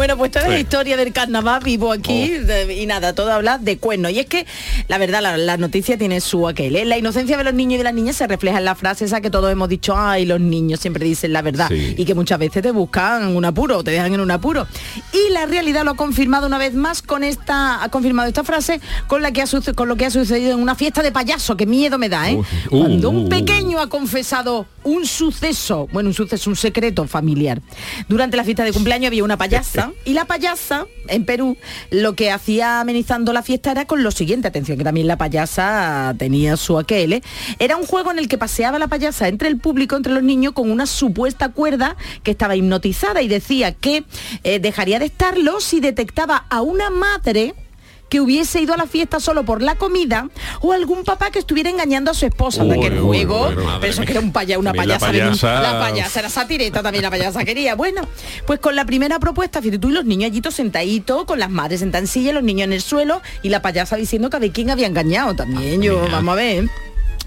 [0.00, 0.62] Bueno, pues toda la Sí.
[0.62, 2.46] historia del carnaval vivo aquí Oh.
[2.46, 4.12] de- y nada, todo habla de cuernos.
[4.12, 4.46] Y es que
[4.88, 6.74] la verdad, la, la noticia tiene su aquel.
[6.76, 6.86] ¿eh?
[6.86, 9.20] La inocencia de los niños y de las niñas se refleja en la frase esa
[9.20, 11.68] que todos hemos dicho, ay, los niños siempre dicen la verdad.
[11.68, 11.96] Sí.
[11.98, 14.66] Y que muchas veces te buscan un apuro, te dejan en un apuro.
[15.12, 18.80] Y la realidad lo ha confirmado una vez más con esta, ha confirmado esta frase
[19.06, 21.66] con la que ha con lo que ha sucedido en una fiesta de payaso, que
[21.66, 22.36] miedo me da, ¿eh?
[22.36, 27.60] uh, Cuando un pequeño ha confesado un suceso, bueno, un suceso, un secreto familiar.
[28.08, 31.56] Durante la fiesta de cumpleaños había una payasa y la payasa en Perú
[31.90, 36.14] lo que hacía amenizando la fiesta era con lo siguiente, atención que también la payasa
[36.18, 37.22] tenía su aquel,
[37.58, 40.52] era un juego en el que paseaba la payasa entre el público, entre los niños,
[40.52, 44.04] con una supuesta cuerda que estaba hipnotizada y decía que
[44.44, 47.54] eh, dejaría de estarlo si detectaba a una madre
[48.10, 50.28] que hubiese ido a la fiesta solo por la comida
[50.60, 52.60] o algún papá que estuviera engañando a su esposa.
[52.60, 54.98] Anda, que el Uy, juego, uy, pero eso que era un paya, una También la
[54.98, 57.74] payasa, payasa- la payasa era satireta también la payasa quería.
[57.74, 58.02] Bueno,
[58.46, 61.80] pues con la primera propuesta, fíjate tú y los niños allí sentaditos, con las madres
[61.80, 64.50] sentadas en silla, los niños en el suelo y la payasa diciendo que a ver
[64.50, 65.80] quién había engañado también.
[65.80, 66.68] Yo, vamos a ver.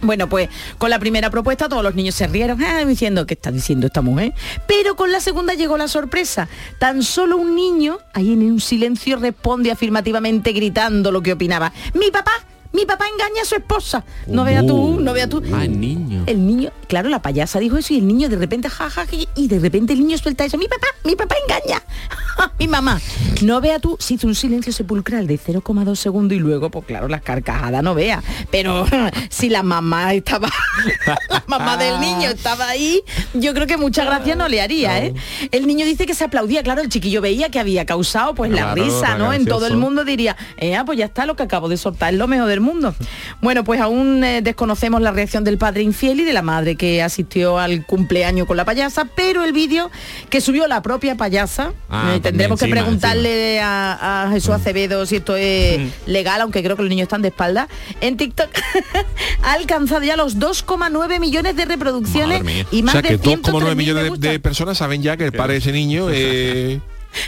[0.03, 3.51] Bueno, pues con la primera propuesta todos los niños se rieron ah, diciendo qué está
[3.51, 4.33] diciendo esta mujer.
[4.67, 6.49] Pero con la segunda llegó la sorpresa.
[6.77, 11.71] Tan solo un niño, ahí en un silencio, responde afirmativamente gritando lo que opinaba.
[11.93, 12.33] Mi papá,
[12.73, 14.03] mi papá engaña a su esposa.
[14.27, 15.41] No vea tú, no vea tú.
[15.53, 16.23] Ah, el niño.
[16.25, 19.05] El niño, claro, la payasa dijo eso y el niño de repente jaja
[19.35, 20.57] y de repente el niño suelta eso.
[20.57, 21.83] Mi papá, mi papá engaña.
[22.59, 22.99] mi mamá.
[23.41, 27.07] No vea tú, se hizo un silencio sepulcral de 0,2 segundos y luego, pues claro,
[27.07, 28.23] las carcajadas no vea.
[28.51, 28.85] Pero
[29.29, 30.49] si la mamá estaba,
[31.29, 33.01] la mamá del niño estaba ahí,
[33.33, 35.13] yo creo que mucha gracia no le haría, ¿eh?
[35.51, 38.73] El niño dice que se aplaudía, claro, el chiquillo veía que había causado pues la
[38.73, 39.33] risa, ¿no?
[39.33, 42.19] En todo el mundo diría, eh, pues ya está lo que acabo de soltar, es
[42.19, 42.95] lo mejor del mundo.
[43.41, 47.03] Bueno, pues aún eh, desconocemos la reacción del padre infiel y de la madre que
[47.03, 49.91] asistió al cumpleaños con la payasa, pero el vídeo
[50.29, 55.17] que subió la propia payasa, Ah, eh, tendremos que preguntarle a, a Jesús Acevedo si
[55.17, 57.67] esto es legal, aunque creo que los niños están de espalda,
[58.01, 58.49] en TikTok
[59.43, 63.41] ha alcanzado ya los 2,9 millones de reproducciones y O más sea de que 103.000
[63.41, 66.79] 2,9 me millones de, personas saben ya que el padre de ese niño eh,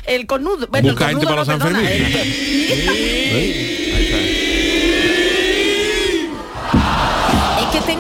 [0.07, 1.79] El cornudo, bueno, el busca gente para no, los perdona,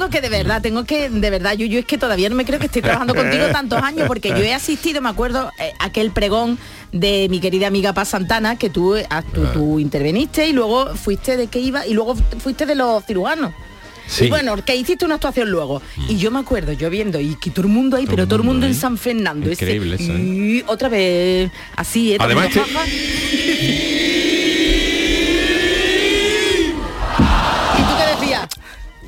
[0.07, 2.45] tengo que de verdad, tengo que de verdad, yo, yo es que todavía no me
[2.45, 6.11] creo que estoy trabajando contigo tantos años porque yo he asistido, me acuerdo, eh, aquel
[6.11, 6.57] pregón
[6.91, 11.37] de mi querida amiga Paz Santana que tú, ah, tú, tú interveniste y luego fuiste
[11.37, 13.51] de qué iba y luego fuiste de los cirujanos.
[14.07, 14.25] Sí.
[14.25, 15.81] Y bueno, que hiciste una actuación luego.
[16.07, 18.43] Y yo me acuerdo, yo viendo, y que todo el mundo ahí, pero todo el
[18.43, 19.49] mundo en San Fernando.
[19.49, 20.19] ese- Increíble eso, ¿eh?
[20.19, 22.17] y otra vez así, ¿eh?
[22.19, 22.85] Además, También, este- jaja.
[27.79, 28.47] ¿Y tú qué decías?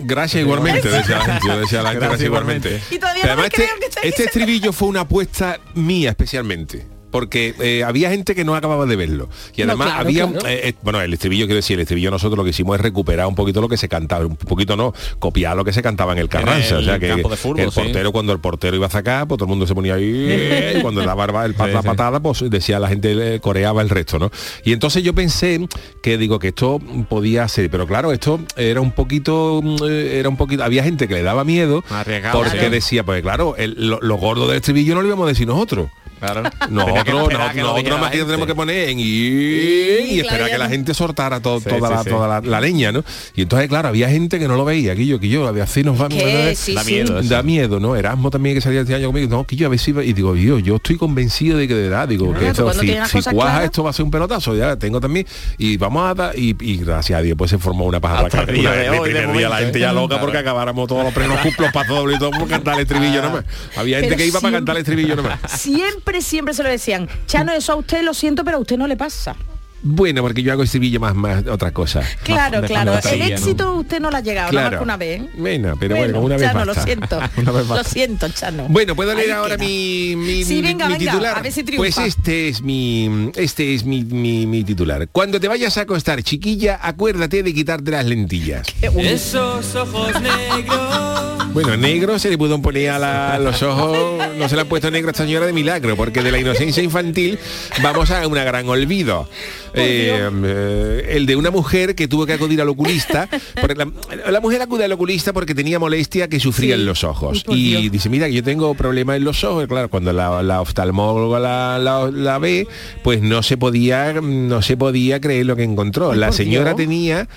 [0.08, 2.68] Gracias igualmente, decía la gente, decía la gente, Gracias gracias igualmente.
[2.70, 2.96] igualmente.
[2.96, 6.97] Y todavía no me además creo este, que este estribillo fue una apuesta mía especialmente.
[7.18, 9.28] Porque eh, había gente que no acababa de verlo.
[9.56, 10.48] Y No, además claro, había, claro.
[10.48, 13.26] eh, eh, bueno, el estribillo, quiero decir, el estribillo nosotros lo que hicimos es recuperar
[13.26, 16.20] un poquito lo que se cantaba, un poquito no, copiar lo que se cantaba en
[16.20, 16.76] el Carranza.
[16.76, 17.82] el o sea, que, campo de fútbol, que el sí.
[17.82, 20.82] portero, cuando el portero iba a sacar, pues todo el mundo se ponía ahí, y
[20.82, 23.90] cuando la barba, el pat- Sí, la patada, pues decía la gente, eh, coreaba el
[23.90, 24.30] resto, ¿no?
[24.64, 25.68] Y entonces yo pensé
[26.04, 30.30] que digo que esto podía ser, pero claro, esto era un poquito, mm, eh, era
[30.30, 32.70] un poquito, había gente que le daba miedo Arriesgado, porque sí.
[32.70, 35.90] decía, pues claro, el- lo, lo gordo del estribillo no lo íbamos a decir nosotros.
[36.20, 40.94] Nosotros, nosotros, nosotros más que tenemos que poner en y, y esperar que la gente
[40.94, 42.10] soltara to- Sí, toda, sí, la, sí.
[42.10, 43.04] toda la, la leña, ¿no?
[43.36, 45.84] Y entonces, claro, había gente que no lo veía, que yo, que yo, de así
[45.84, 46.18] nos vamos.
[46.22, 46.94] Que sí, da sí.
[46.94, 47.96] miedo, da miedo, ¿no?
[47.96, 50.14] Erasmo también que salía este año conmigo, no, que yo a ver si iba- y
[50.14, 53.30] digo, yo, yo estoy convencido de que de verdad, digo, Claro, que esto, si, si
[53.30, 53.64] cuaja claras.
[53.66, 55.26] esto va a ser un pelotazo, ya tengo también,
[55.58, 58.30] y vamos a dar, y, y gracias a Dios, pues se formó una paja de
[58.30, 60.22] primer día la gente ya loca Claro.
[60.26, 63.44] porque acabáramos todos los premios cumplos para doble y todo por cantar el estribillo nomás.
[63.76, 65.40] Había gente que iba para cantar el estribillo nomás.
[65.58, 67.08] Siempre, siempre se lo decían.
[67.28, 69.36] Chano, eso a usted lo siento, pero a usted no le pasa.
[69.84, 72.02] Bueno, porque yo hago estribillo más, más otra cosa.
[72.24, 72.94] Claro, claro.
[73.12, 74.78] el éxito usted no lo ha llegado, nada más Claro.
[74.80, 75.22] que una vez.
[75.38, 76.74] Bueno, pero bueno, una vez Chano, basta.
[76.74, 77.20] lo siento.
[77.38, 78.66] Una vez lo siento, Chano.
[78.70, 79.68] Bueno, ¿puedo leer Ahí ahora queda.
[79.68, 81.38] mi, mi, Sí, mi- venga, mi venga, titular?
[81.38, 85.08] a ver si pues este es mi este es mi, mi- mi titular.
[85.12, 88.66] Cuando te vayas a acostar, chiquilla, acuérdate de quitarte las lentillas.
[88.82, 91.37] Esos ojos negros.
[91.64, 93.98] Bueno, negro se le pudo poner a la- los ojos,
[94.38, 96.84] no se le han puesto negro a esta señora de milagro, porque de la inocencia
[96.84, 97.40] infantil
[97.82, 99.28] vamos a una gran olvido.
[99.74, 103.30] Eh, eh, el de una mujer que tuvo que acudir al oculista.
[103.76, 107.44] la, la mujer acude al oculista porque tenía molestia que sufría en los ojos.
[107.48, 109.66] Y dice, mira, que yo tengo problemas en los ojos.
[109.66, 112.68] Y Claro, cuando la, la oftalmóloga la, ve,
[113.04, 116.14] pues no se podía, no se podía creer lo que encontró.
[116.14, 116.78] la señora Dios.
[116.78, 117.28] tenía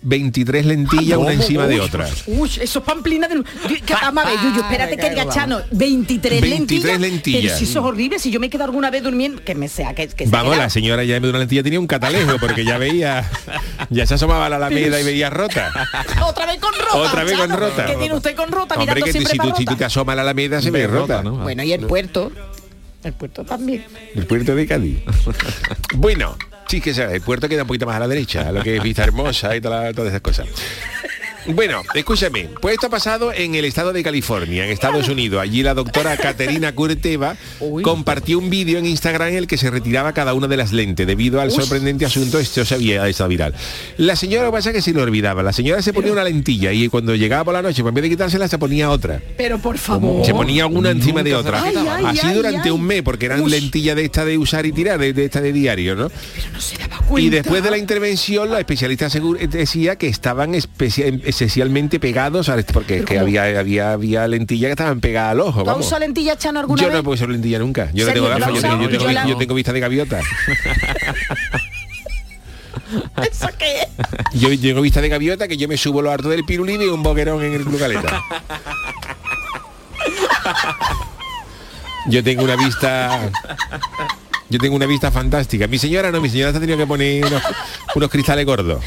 [0.00, 2.08] 23 lentillas una encima de otra.
[2.26, 3.26] Uy, eso es pamplina.
[3.28, 7.00] Que- Vamos a ver, Yuyu, espérate que diga Chano, 23, 23 lentillas.
[7.00, 7.42] lentillas.
[7.42, 9.94] Pero si eso es horrible, si yo me quedo alguna vez durmiendo, que me sea,
[9.94, 12.64] que, que Vamos, la señora ya en vez de una lentilla tenía un catalejo porque
[12.64, 13.28] ya veía,
[13.90, 15.72] ya se asomaba a la alameda y veía rota.
[16.24, 16.96] Otra vez con rota.
[16.96, 17.86] Otra vez con rota.
[17.86, 18.74] ¿Qué tiene usted con rota?
[18.76, 19.78] Hombre, Mirando que siempre si, para tú, si tú rota.
[19.78, 21.32] te asomas a la alameda se ve rota, ¿no?
[21.38, 22.30] Bueno, y el puerto.
[23.02, 23.84] El puerto también.
[24.14, 24.98] El puerto de Cádiz.
[25.94, 26.36] bueno,
[26.68, 28.82] sí que sea, el puerto queda un poquito más a la derecha, lo que es
[28.82, 30.46] Vista Hermosa y todas esas cosas.
[31.54, 35.40] Bueno, escúchame, pues esto ha pasado en el estado de California, en Estados Unidos.
[35.40, 37.36] Allí la doctora Caterina Curteva
[37.82, 41.06] compartió un vídeo en Instagram en el que se retiraba cada una de las lentes
[41.06, 41.54] debido al Uy.
[41.54, 43.54] sorprendente asunto, esto se había estado viral.
[43.96, 45.42] La señora lo que pasa es que se lo olvidaba.
[45.42, 48.02] La señora se ponía una lentilla y cuando llegaba por la noche, pues en vez
[48.02, 49.20] de quitársela, se ponía otra.
[49.36, 50.24] Pero por favor.
[50.26, 51.62] Se ponía una encima de otra.
[51.62, 54.72] Ay, ay, Así ay, durante un mes, porque eran lentillas de esta de usar y
[54.72, 56.10] tirar, de, de esta de diario, ¿no?
[57.16, 61.06] Y después de la intervención, los especialistas asegu- decía que estaban especia-
[61.42, 65.52] especialmente pegados, a- porque que había, había, había lentillas que estaban pegadas al ojo.
[65.62, 65.86] ¿Tú has Vamos.
[65.86, 66.96] usado lentilla, Chano, alguna Yo vez?
[66.96, 67.90] no puedo usar lentilla nunca.
[67.94, 68.90] Yo no tengo ¿Tú la gafas, yo tengo, yo usado?
[68.90, 70.20] tengo Yo vi- la- yo tengo vista de gaviota.
[73.30, 73.88] ¿Eso qué es?
[74.40, 77.02] Yo tengo vista de gaviota que yo me subo lo harto del pirulí y un
[77.02, 78.22] boquerón en el Club Caleta.
[82.08, 83.30] Yo tengo una vista
[84.50, 85.66] yo tengo una vista fantástica.
[85.66, 87.42] Mi señora no, mi señora se ha tenido que poner unos,
[87.94, 88.82] unos cristales gordos.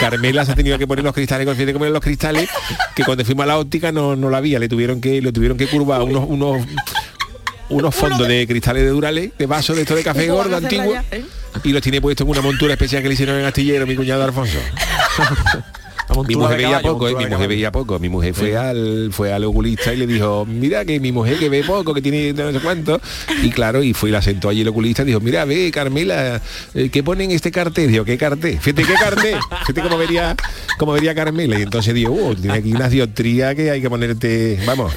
[0.00, 1.58] Carmela se ha tenido que poner unos cristales gordos.
[1.58, 2.48] Fíjate cómo eran los cristales
[2.94, 4.58] que cuando fuimos a la óptica no, no la había.
[4.58, 6.66] Le tuvieron que, lo tuvieron que curvar unos, unos,
[7.68, 10.56] unos fondos de cristales de Durales, de vaso de esto de café ¿Cómo van gordo
[10.66, 10.94] antiguo.
[11.10, 11.24] eh?
[11.62, 14.24] Y los tiene puesto en una montura especial que le hicieron en Astillero mi cuñado
[14.24, 14.58] Alfonso.
[16.26, 17.98] mi mujer veía caballo, poco, eh, mi mujer veía poco.
[17.98, 21.48] Mi mujer fue al fue al oculista y le dijo, mira que mi mujer que
[21.48, 23.00] ve poco, que tiene no sé cuánto.
[23.42, 26.40] Y claro, y fue y la sentó allí el oculista y dijo, mira, ve, Carmela,
[26.74, 27.90] eh, ¿qué pone en este cartel?
[27.90, 28.58] Digo, ¿qué cartel?
[28.60, 29.38] Fíjate, ¿qué cartel?
[29.60, 30.36] Fíjate cómo vería,
[30.78, 31.58] cómo vería Carmela.
[31.58, 34.92] Y entonces digo, oh, tiene aquí una dioptría que hay que ponerte, vamos,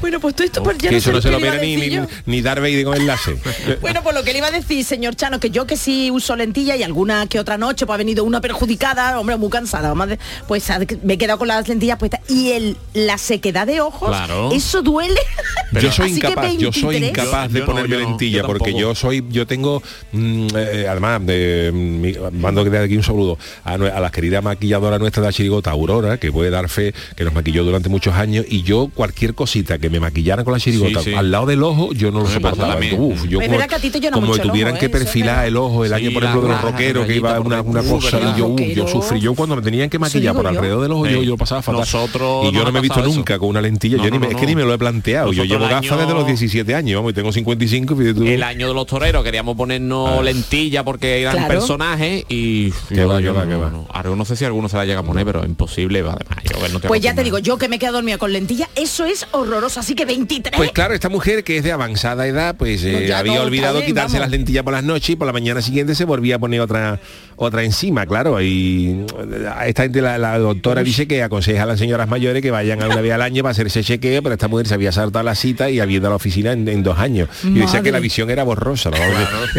[0.00, 1.58] Bueno, pues todo esto pues, ya que no eso no se lo le iba a
[1.60, 3.36] verá ni, ni, ni Darth Vader con enlace.
[3.80, 6.36] Bueno, pues lo que le iba a decir, señor Chano, que yo que sí uso
[6.36, 10.18] lentilla y alguna que otra noche pues ha venido una perjudicada, hombre, muy cansada, de-
[10.48, 10.64] pues
[11.02, 12.20] me he quedado con las lentillas puestas.
[12.28, 14.50] Y el la sequedad de ojos, Claro.
[14.52, 15.20] eso duele.
[15.80, 17.10] yo soy que incapaz, yo soy 23.
[17.10, 19.82] incapaz de Yo- ponerme no, lentilla yo porque yo soy, yo tengo,
[20.12, 24.98] mm, eh, además, de, mi- mando de aquí un saludo a, a la querida maquilladora
[24.98, 28.44] nuestra de la chirigota, Aurora, que puede dar fe, que nos maquilló durante muchos años,
[28.48, 31.14] y yo cualquier cosita que me maquillaran con la chirigota Sí, sí.
[31.16, 32.76] al lado del ojo, yo no lo soportaba.
[32.76, 34.80] Uf, yo como, verdad que a ti te llena como mucho me el tuvieran ojo,
[34.80, 34.90] que ¿eh?
[34.90, 37.60] Perfilar el ojo, el Sí, año, por la ejemplo, de los rockeros, que iba una,
[37.62, 39.20] una cosa, yo, yo sufrí.
[39.20, 40.48] Yo cuando me tenían que maquillar por yo.
[40.50, 41.24] alrededor del ojo, yo, Sí.
[41.26, 41.80] yo lo pasaba fatal.
[41.80, 43.96] Nosotros y yo no me he visto nunca con una lentilla.
[43.96, 44.60] No, yo ni no, me- no, es que ni no.
[44.60, 45.32] me lo he planteado.
[45.32, 48.26] yo llevo gafas desde los 17 años, vamos, y tengo 55, fíjate tú.
[48.26, 50.22] El año de los toreros queríamos ponernos Ah.
[50.22, 53.70] lentilla porque eran personajes y Que va, que yo va, no- que va.
[53.70, 53.86] no.
[53.92, 56.00] Ahora no sé si alguno se la llega a poner, pero imposible.
[56.00, 59.04] Además, no Pues ya te digo, yo que me he quedado dormida con lentilla, eso
[59.04, 60.56] es horroroso, así que 23.
[60.56, 63.86] Pues claro, esta mujer que es de avanzada edad, pues eh, No, había olvidado bien,
[63.86, 64.20] quitarse vamos.
[64.20, 67.00] las lentillas por las noches y por la mañana siguiente se volvía a poner otra
[67.36, 68.40] otra encima, claro.
[68.40, 72.40] Y eh, a esta gente, la, la doctora dice que aconseja a las señoras mayores
[72.42, 74.92] que vayan a una vez al año para hacerse chequeo, pero esta mujer se había
[74.92, 77.28] saltado la cita y había ido a la oficina en, en dos años.
[77.42, 78.90] Y decía que la visión era borrosa.
[78.90, 78.96] ¿no?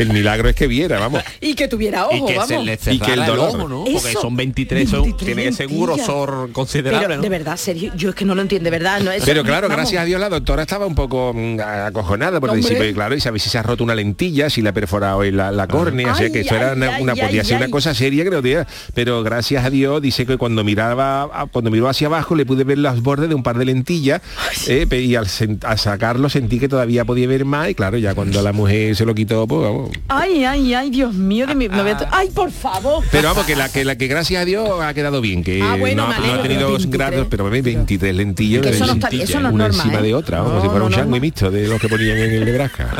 [0.01, 1.21] El milagro es que viera, vamos.
[1.41, 2.47] Y que tuviera ojo, y que vamos.
[2.47, 3.49] se le Y que el dolor.
[3.49, 3.83] ojo, ¿no?
[3.83, 4.21] Porque Eso.
[4.21, 5.97] son 23, son- 23 tiene que ser un lentillas.
[6.07, 7.21] grosor considerable, Pero, ¿no?
[7.21, 9.01] de verdad, Sergio, yo es que no lo entiendo, de verdad.
[9.01, 9.82] No, eso- Pero claro, vamos.
[9.83, 13.19] Gracias a Dios la doctora estaba un poco mm, acojonada por decir, pues, claro, y
[13.19, 16.15] sabe si se ha roto una lentilla, si le ha perforado la, la córnea, o
[16.15, 18.41] sea que esto era ay, una, ay, una- podía ser una cosa seria que no
[18.41, 22.63] tenía, pero gracias a Dios dice que cuando miraba, cuando miró hacia abajo le pude
[22.63, 24.21] ver los bordes de un par de lentillas
[24.67, 28.51] eh, y al, sacarlo sentí que todavía podía ver más y claro, ya cuando la
[28.53, 29.89] mujer se lo quitó, pues vamos.
[30.07, 31.69] Ay, ay, ay, Dios mío de mi.
[31.69, 33.03] me voy a to- Ay, por favor.
[33.11, 35.75] Pero vamos, que la que la que gracias a Dios ha quedado bien, que Ah,
[35.79, 36.89] bueno, no, ha tenido pero 23.
[36.91, 40.03] grados, pero 23 lentillas, Que eso no está- eso no es una encima ¿eh?
[40.03, 42.31] de otra, vamos, No, si fuera no, un sándwich mixto de los que ponían en
[42.33, 42.93] el Nebraska.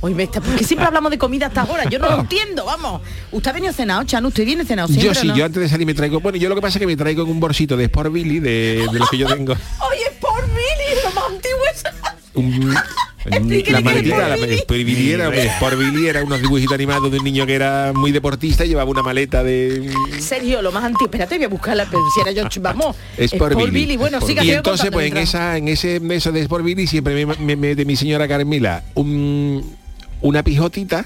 [0.00, 1.84] Hoy me está, porque siempre hablamos de comida hasta ahora.
[1.88, 3.02] Yo no lo entiendo, vamos.
[3.32, 4.28] ¿Usted ha venido cenado, Chano?
[4.28, 6.54] ¿Usted viene cenado siempre Yo sí, yo antes de salir me traigo, bueno, yo lo
[6.54, 9.08] que pasa es que me traigo en un bolsito de Sport Billy de, de los
[9.10, 9.52] que yo tengo.
[9.88, 11.84] Oye, por Billy, lo más antiguo es...
[12.34, 15.12] Un- Explíquele la maletita, la Billy
[16.08, 19.42] era, unos dibujitos animados de un niño que era muy deportista y llevaba una maleta
[19.42, 21.06] de Sergio, lo más antiguo.
[21.06, 22.96] Espérate, voy a buscarla, pero si era yo, vamos.
[23.16, 23.96] Sport Billy.
[23.96, 27.34] Bueno, siga, y entonces pues en esa en ese eso de Sport Billy siempre me,
[27.36, 29.76] me mete mi señora Carmila un
[30.20, 31.04] una pijotita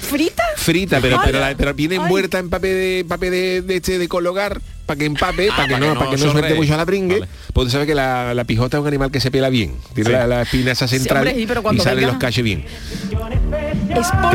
[0.00, 0.42] ¿Frita?
[0.56, 2.02] frita, pero, Ay, pero, la- pero viene ay.
[2.02, 5.78] envuelta en papel de papel de, de este de colocar para que empape, para que
[5.78, 6.54] no, para que no no suelte chorree.
[6.54, 7.22] mucho a la pringue.
[7.52, 9.74] Pues sabe que la, la pijota es un animal que se pela bien.
[9.94, 10.16] Tiene Sí.
[10.16, 12.64] la, la espina esa central hombre, sí, pero y salen venga- los cachos bien.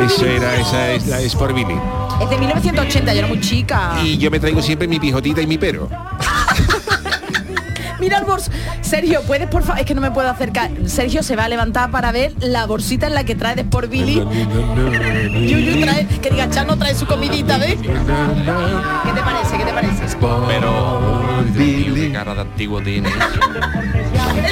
[0.06, 1.76] Eso era, esa es la Sport Billy.
[2.22, 3.94] Es de 1980, yo era muy chica.
[4.04, 5.90] Y yo me traigo siempre mi pijotita y mi pero.
[8.00, 8.52] Mira el bolso.
[8.82, 9.80] Sergio, ¿puedes por favor?
[9.80, 10.70] Es que no me puedo acercar.
[10.86, 13.90] Sergio se va a levantar para ver la bolsita en la que trae de Sport
[13.90, 14.16] Billy.
[15.48, 17.76] Yuyu trae, que diga, Chano trae su comidita, ¿ves?
[17.76, 19.58] ¿Qué te parece?
[19.58, 20.18] ¿Qué te parece?
[20.48, 21.02] Pero
[21.58, 23.10] tío, qué cara de antiguo tiene.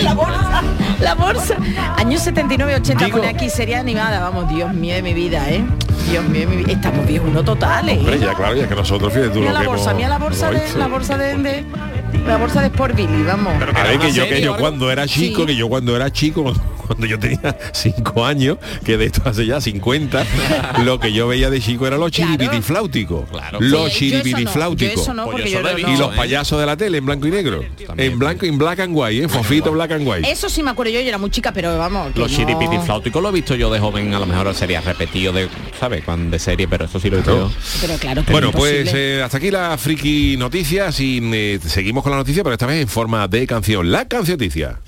[0.03, 0.61] La bolsa,
[0.99, 1.55] la bolsa.
[1.97, 4.19] Años 79-80 Digo- pone aquí serie animada.
[4.19, 5.63] Vamos, Dios mío de mi vida, ¿eh?
[6.09, 6.71] Dios mío de mi vida.
[6.73, 7.97] Estamos viejos uno total, ¿eh?
[7.99, 10.09] Hombre, ya claro, ya que nosotros fíjate tú Mira lo la que bolsa, hemos- mira
[10.09, 11.65] la bolsa de la bolsa de, de-
[12.25, 13.36] la bolsa de Sport Billy, vamos.
[13.45, 15.47] A ver, que yo, que yo cuando era chico, Sí.
[15.47, 16.53] que yo cuando era chico,
[16.87, 20.25] cuando yo tenía 5 años, que de esto hace ya 50,
[20.85, 23.29] lo que yo veía de chico era los chiripitifláuticos.
[23.29, 23.59] Claro.
[23.61, 25.07] Los Sí, no, chiripitifláuticos.
[25.15, 26.17] no, Pues no- Y los ¿eh?
[26.17, 27.63] payasos de la tele en blanco y negro.
[27.85, 28.11] También.
[28.13, 29.27] En blanco, en black and white, ¿eh?
[29.29, 30.29] Fofito black and white.
[30.29, 32.13] Eso sí me acuerdo yo, yo era muy chica, pero vamos.
[32.13, 35.33] que Los no- chiripitifláuticos lo he visto yo de joven, a lo mejor sería repetido
[35.33, 35.47] de,
[35.79, 36.03] ¿sabes?
[36.03, 37.51] Cuando de serie, pero eso sí lo he visto yo.
[37.81, 42.03] Pero claro, que Bueno, es pues eh, hasta aquí la friki noticias y eh, seguimos
[42.03, 43.91] con la noticia, pero esta vez en forma de canción.
[43.91, 44.79] La cancioticia.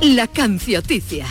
[0.00, 1.26] La cancioticia.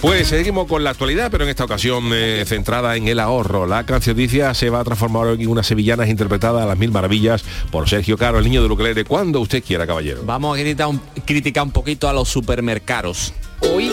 [0.00, 3.66] Pues seguimos con la actualidad, pero en esta ocasión eh, centrada en el ahorro.
[3.66, 7.88] La cancioticia se va a transformar en una sevillana interpretada a las mil maravillas por
[7.88, 10.22] Sergio Caro, el niño de Uclere, cuando usted quiera, caballero.
[10.24, 13.32] Vamos a criticar un, criticar un poquito a los supermercados.
[13.74, 13.90] Uy,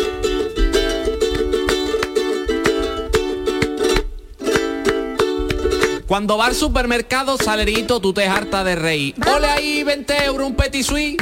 [6.13, 9.15] Cuando va al supermercado, salerito, tú te harta de reír.
[9.35, 11.17] Ole ahí, 20 euros un petit suisse.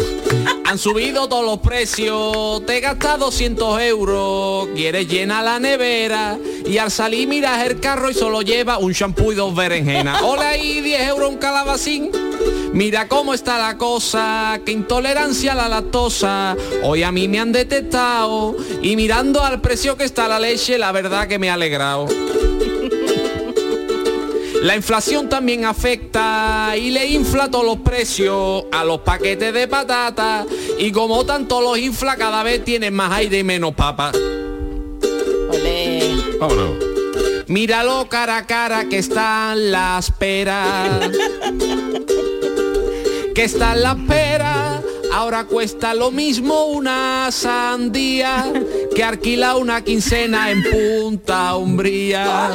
[0.65, 6.91] Han subido todos los precios, te gastas 200 euros, quieres llenar la nevera y al
[6.91, 10.21] salir miras el carro y solo lleva un shampoo y dos berenjenas.
[10.23, 12.11] Ole ahí, 10 euros un calabacín.
[12.73, 16.57] Mira cómo está la cosa, qué intolerancia a la lactosa.
[16.83, 20.91] Hoy a mí me han detectado y mirando al precio que está la leche, la
[20.91, 22.07] verdad que me ha alegrado.
[24.61, 30.45] La inflación también afecta y le infla todos los precios a los paquetes de patata
[30.77, 34.11] y como tanto los infla cada vez tienen más aire y menos papa.
[36.39, 36.75] Vámonos.
[37.47, 41.09] Míralo cara a cara que están las peras.
[43.33, 44.81] que están las peras.
[45.11, 48.53] Ahora cuesta lo mismo una sandía
[48.95, 52.51] que alquila una quincena en Punta Umbría.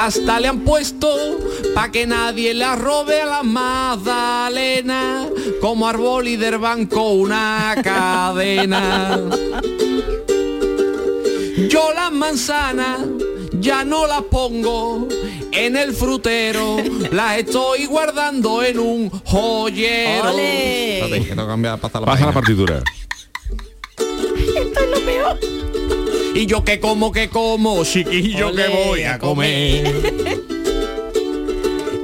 [0.00, 1.08] Hasta le han puesto
[1.74, 5.26] pa' que nadie la robe a la Magdalena
[5.60, 9.20] como árbol y del banco una cadena.
[11.68, 13.00] Yo las manzanas
[13.54, 15.08] ya no las pongo
[15.50, 16.76] en el frutero,
[17.10, 20.30] las estoy guardando en un joyero.
[20.30, 21.00] Ole.
[21.00, 22.32] Espérate, que cambiar, la Pasa la página.
[22.32, 22.82] partitura.
[23.98, 25.57] Esto es lo peor.
[26.38, 29.92] Y yo que como, que como, chiquillo que voy a comer.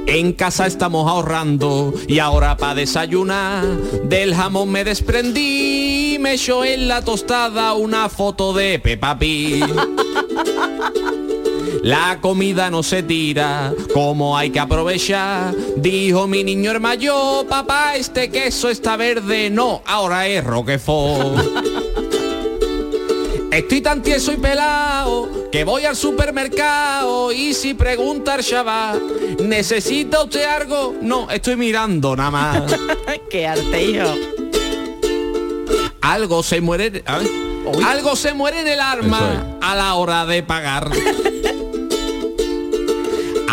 [0.07, 3.63] En casa estamos ahorrando y ahora para desayunar
[4.03, 9.63] del jamón me desprendí, me echó en la tostada una foto de Peppa Pig.
[11.81, 15.55] La comida no se tira, como hay que aprovechar.
[15.77, 19.49] Dijo mi niño mayor, papá, este queso está verde.
[19.49, 21.64] No, ahora es Roquefort.
[23.55, 29.01] Estoy tan tieso y pelado que voy al supermercado y si pregunta el chaval,
[29.39, 30.93] ¿necesita usted algo?
[31.01, 32.75] No, estoy mirando nada más.
[33.29, 34.13] Qué arte, hijo.
[36.01, 37.01] Algo se muere...
[37.05, 37.29] a ver,
[37.85, 40.91] Algo se muere en el arma a la hora de pagar.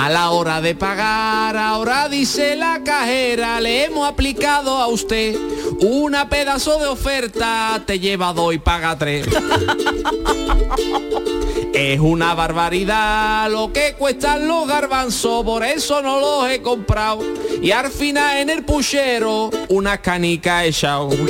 [0.03, 5.39] A la hora de pagar, ahora dice la cajera, le hemos aplicado a usted
[5.81, 9.29] una pedazo de oferta, te lleva dos y paga tres.
[11.73, 17.21] Es una barbaridad lo que cuestan los garbanzos, por eso no los he comprado.
[17.63, 21.11] Y al final en el puchero, una canica he echado.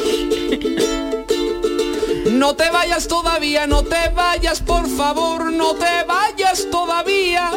[2.33, 7.53] No te vayas todavía, no te vayas por favor, no te vayas todavía.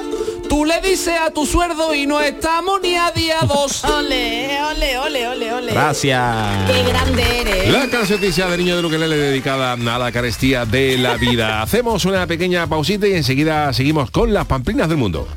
[0.55, 3.83] Tú le dices a tu sueldo y no estamos ni a día dos.
[3.83, 5.73] Ole, ole, ole, ole, ole.
[5.73, 6.71] Gracias.
[6.71, 7.69] Qué grande eres.
[7.73, 11.61] La canceticia de Niño de Luquelele dedicada a la carestía de la vida.
[11.61, 15.27] Hacemos una pequeña pausita y enseguida seguimos con las pamplinas del mundo.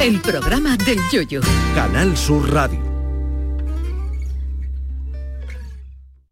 [0.00, 1.42] El programa del yoyo.
[1.74, 2.89] Canal Sur Radio.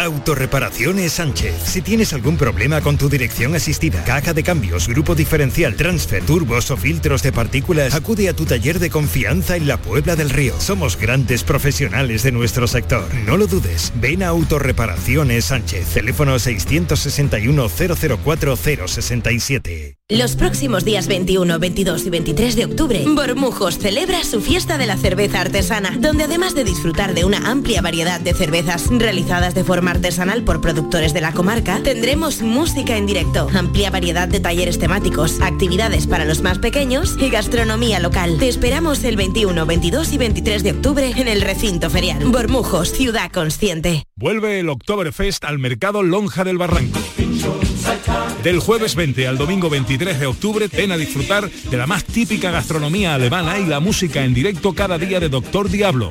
[0.00, 1.54] Autorreparaciones Sánchez.
[1.62, 6.70] Si tienes algún problema con tu dirección asistida, caja de cambios, grupo diferencial, transfer, turbos
[6.70, 10.58] o filtros de partículas, acude a tu taller de confianza en la Puebla del Río.
[10.58, 13.12] Somos grandes profesionales de nuestro sector.
[13.26, 13.92] No lo dudes.
[13.96, 15.88] Ven a Autorreparaciones Sánchez.
[15.92, 19.96] Teléfono 661 004 067.
[20.08, 24.96] Los próximos días 21, 22 y 23 de octubre, Bormujos celebra su fiesta de la
[24.96, 29.89] cerveza artesana, donde además de disfrutar de una amplia variedad de cervezas realizadas de forma
[29.90, 35.40] artesanal por productores de la comarca, tendremos música en directo, amplia variedad de talleres temáticos,
[35.40, 38.36] actividades para los más pequeños y gastronomía local.
[38.38, 42.24] Te esperamos el 21, 22 y 23 de octubre en el recinto ferial.
[42.24, 44.04] Bormujos, ciudad consciente.
[44.16, 47.00] Vuelve el Oktoberfest al mercado Lonja del Barranco.
[48.42, 52.50] Del jueves 20 al domingo 23 de octubre, ven a disfrutar de la más típica
[52.50, 56.10] gastronomía alemana y la música en directo cada día de Doctor Diablo.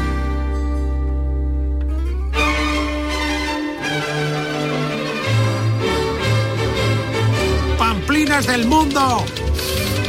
[8.39, 9.40] Del mundo.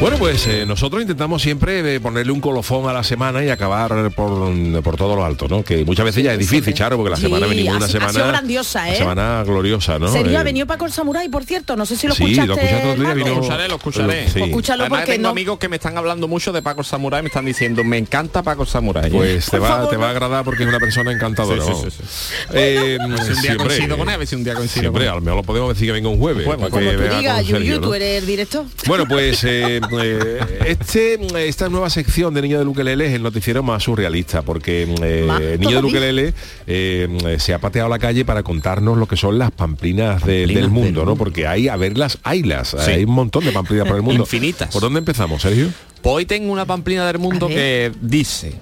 [0.03, 4.11] Bueno, pues eh, nosotros intentamos siempre eh, ponerle un colofón a la semana y acabar
[4.11, 5.63] por, por todo lo alto, ¿no?
[5.63, 7.89] Que muchas veces ya es difícil, Charo, porque la Sí, semana venimos una ha- ha
[7.89, 8.27] sido semana...
[8.27, 8.95] grandiosa, una ¿eh?
[8.97, 10.09] semana gloriosa, ¿no?
[10.11, 12.47] Serio, Eh, ha venido Paco el Samurai, por cierto, no sé si lo Sí, escuchaste.
[12.47, 14.29] lo escuché el otro día, vino- Lo escucharé, lo escucharé.
[14.29, 14.41] Sí.
[14.41, 17.21] Escúchalo Además, porque tengo no- amigos que me están hablando mucho de Paco el Samurai,
[17.21, 19.09] me están diciendo, me encanta Paco el Samurai.
[19.09, 21.63] Pues te va, te va a agradar porque es una persona encantadora.
[21.63, 22.27] Sí, sí, sí, sí.
[22.53, 24.99] Eh, si un día siempre, coincido con él, a ver si un día coincido Siempre,
[24.99, 25.09] con él.
[25.09, 26.45] a lo mejor lo podemos decir que venga un jueves.
[26.45, 27.45] Bueno, tú digas,
[27.81, 28.65] tú eres el director.
[28.85, 29.43] Bueno, pues
[30.01, 34.83] eh, este, esta nueva sección de Niño de Ukelele es el noticiero más surrealista, porque
[35.01, 35.87] eh, Niño de.
[35.87, 36.33] Ukelele
[36.67, 40.47] eh, se ha pateado a la calle para contarnos lo que son las pamplinas de-
[40.47, 41.15] del mundo, ¿no?
[41.15, 42.91] Porque hay, a verlas, haylas, Sí.
[42.91, 44.23] hay un montón de pamplinas por el mundo.
[44.23, 44.69] Infinitas.
[44.71, 45.69] ¿Por dónde empezamos, Sergio?
[46.01, 48.53] Pues hoy tengo una pamplina del mundo que dice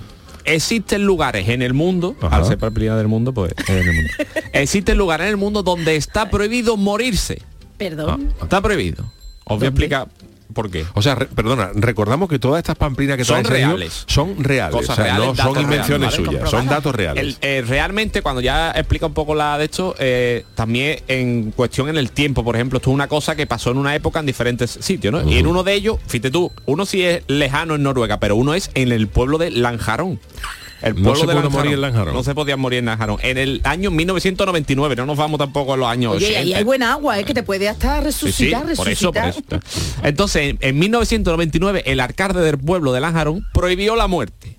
[0.43, 4.09] existen lugares en el mundo al ser pamplina del mundo pues en el mundo
[4.53, 7.43] existen lugares en el mundo donde está prohibido morirse
[7.77, 8.33] Perdón.
[8.41, 9.05] está prohibido
[9.45, 10.07] os voy a explicar
[10.51, 14.03] por qué O sea, re- perdona, recordamos que todas estas pamplinas que Son reales.
[14.07, 17.23] son reales, Cosas o sea, reales, no son invenciones suyas, son datos reales.
[17.23, 21.89] El- eh, realmente cuando ya explica un poco la de esto, eh, también en cuestión
[21.89, 24.25] en el tiempo, por ejemplo, esto es una cosa que pasó en una época en
[24.25, 25.29] diferentes sitios, ¿no?
[25.29, 28.53] Y en uno de ellos, fíjate tú, uno sí es lejano en Noruega, pero uno
[28.53, 30.19] es en el pueblo de Lanjarón.
[30.81, 32.13] El No pueblo se de puede morir en Lanjarón.
[32.13, 33.17] No se podía morir en Lanjarón.
[33.21, 36.39] En el año 1999, no nos vamos tampoco a los años Oye, 80.
[36.39, 37.23] ahí hay buena agua, ¿eh?
[37.23, 39.59] que te puede hasta Sí, sí, resucitar, por eso, por resucitar.
[39.65, 39.95] eso.
[40.03, 44.57] Entonces, en, en 1999, el alcalde del pueblo de Lanjarón prohibió la muerte.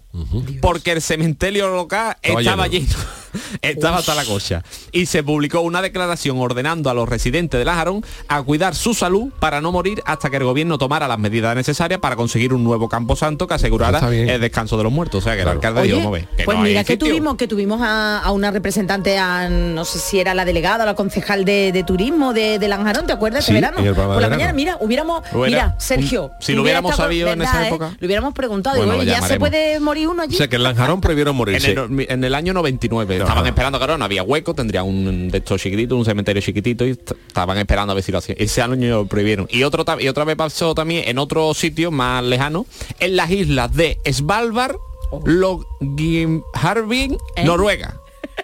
[0.60, 2.86] Porque el cementerio local Estaba estaba, lleno.
[2.86, 2.98] lleno.
[3.62, 4.62] estaba hasta la cocha.
[4.92, 9.30] Y se publicó una declaración ordenando a los residentes de Lanjarón a cuidar su salud
[9.38, 12.88] para no morir hasta que el gobierno tomara las medidas necesarias para conseguir un nuevo
[12.88, 15.22] campo santo que asegurara el descanso de los muertos.
[15.22, 16.92] O sea, que el alcalde Oye, dijo, "Vamos a ver, que pues no mira que
[16.94, 17.08] sitio".
[17.08, 20.86] tuvimos que tuvimos a, a una representante, a, no sé si era la delegada o
[20.86, 23.44] la concejal de, de turismo de, de Lanjarón, ¿te acuerdas?
[23.44, 23.76] Sí, este verano.
[23.76, 24.30] Por de la verano.
[24.36, 26.24] mañana, mira, hubiéramos, Hubiera mira, Sergio.
[26.26, 27.68] un- si lo hubiéramos sabido en esa ¿verdad, eh?
[27.68, 27.96] época.
[27.98, 30.34] Le hubiéramos preguntado, Bueno, digo, lo ¿ya se puede morir uno allí?
[30.34, 31.72] O sea, que en Lanjarón prohibieron morirse.
[31.72, 35.38] En el, en el año 99 estaban esperando, claro, no había hueco, tendría un de
[35.38, 38.36] estos chiquititos, un cementerio chiquitito y est- estaban esperando a ver si lo hacían.
[38.40, 39.46] Ese año lo prohibieron.
[39.50, 42.66] Y otro y otra vez pasó también en otro sitio más lejano,
[43.00, 44.76] en las islas de Svalbard,
[45.24, 47.44] Longyearbyen, ¿Eh?
[47.44, 47.96] Noruega.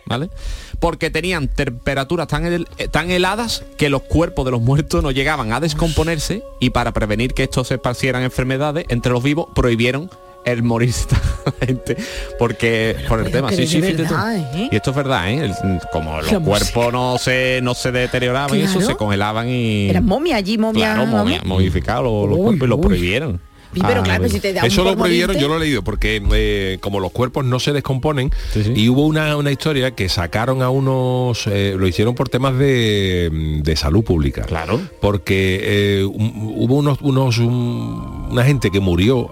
[0.07, 0.31] ¿Vale?
[0.81, 5.53] Porque tenían temperaturas tan, hel- tan heladas que los cuerpos de los muertos no llegaban
[5.53, 10.11] a descomponerse y para prevenir que estos se esparcieran enfermedades entre los vivos prohibieron
[10.53, 11.07] el morirse
[11.61, 11.97] la gente
[12.39, 14.69] porque por el pero tema sí sí verdad, ¿eh?
[14.71, 15.45] y esto es verdad ¿eh?
[15.45, 19.89] El- como los La cuerpos no se no se deterioraban y eso se congelaban y
[19.91, 20.95] Era momia allí, momia.
[20.95, 23.41] claro momia- momificados los, los Uy, cuerpos y los prohibieron
[23.73, 25.83] pero Ah, claro, pues si te da un Eso lo prohibieron, yo lo he leído,
[25.85, 28.31] porque eh, como los cuerpos no se descomponen,
[28.75, 33.59] y hubo una, una historia que sacaron a unos, eh, lo hicieron por temas de,
[33.63, 34.43] de salud pública.
[34.43, 34.81] Claro.
[35.01, 35.61] Porque
[36.01, 39.29] eh, un- hubo unos, unos un- una gente que murió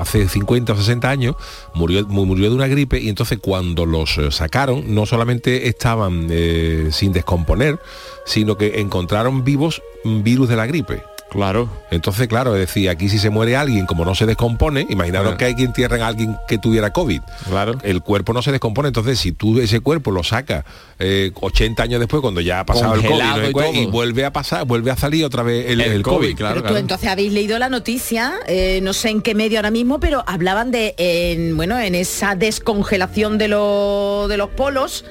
[0.00, 1.36] hace 50 o 60 años,
[1.74, 6.88] murió, mu- murió de una gripe, y entonces cuando los sacaron, no solamente estaban eh,
[6.92, 7.78] sin descomponer,
[8.24, 11.02] sino que encontraron vivos un virus de la gripe.
[11.30, 11.68] Claro.
[11.90, 15.36] Entonces, claro, es decir, aquí si se muere alguien, como no se descompone, imaginaros Claro.
[15.38, 17.20] que hay que entierren a alguien que tuviera COVID.
[17.48, 17.78] Claro.
[17.82, 20.64] El cuerpo no se descompone, entonces si tú ese cuerpo lo sacas
[20.98, 24.64] eh, 80 años después, cuando ya ha pasado el COVID, no y vuelve a pasar,
[24.66, 26.36] vuelve a salir otra vez el, el COVID.
[26.38, 29.98] Pero tú entonces habéis leído la noticia, eh, no sé en qué medio ahora mismo,
[30.00, 35.04] pero hablaban de, en, bueno, en esa descongelación de, lo- de los polos.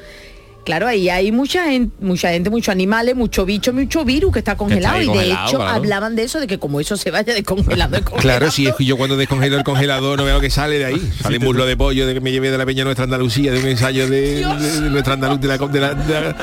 [0.65, 4.57] Claro, ahí hay mucha gente, mucha gente, muchos animales, mucho bicho, mucho virus que está
[4.57, 4.99] congelado.
[5.01, 5.67] y de hecho claro.
[5.67, 8.97] hablaban de eso, de que como eso se vaya descongelando, Claro, si es que yo
[8.97, 11.11] cuando descongelo el congelador no veo que sale de ahí.
[11.21, 13.67] Sale muslo de pollo de que me llevé de la Peña Nuestra Andalucía, de un
[13.67, 16.35] ensayo de, de- de nuestra Andaluz, de la, de la, de la-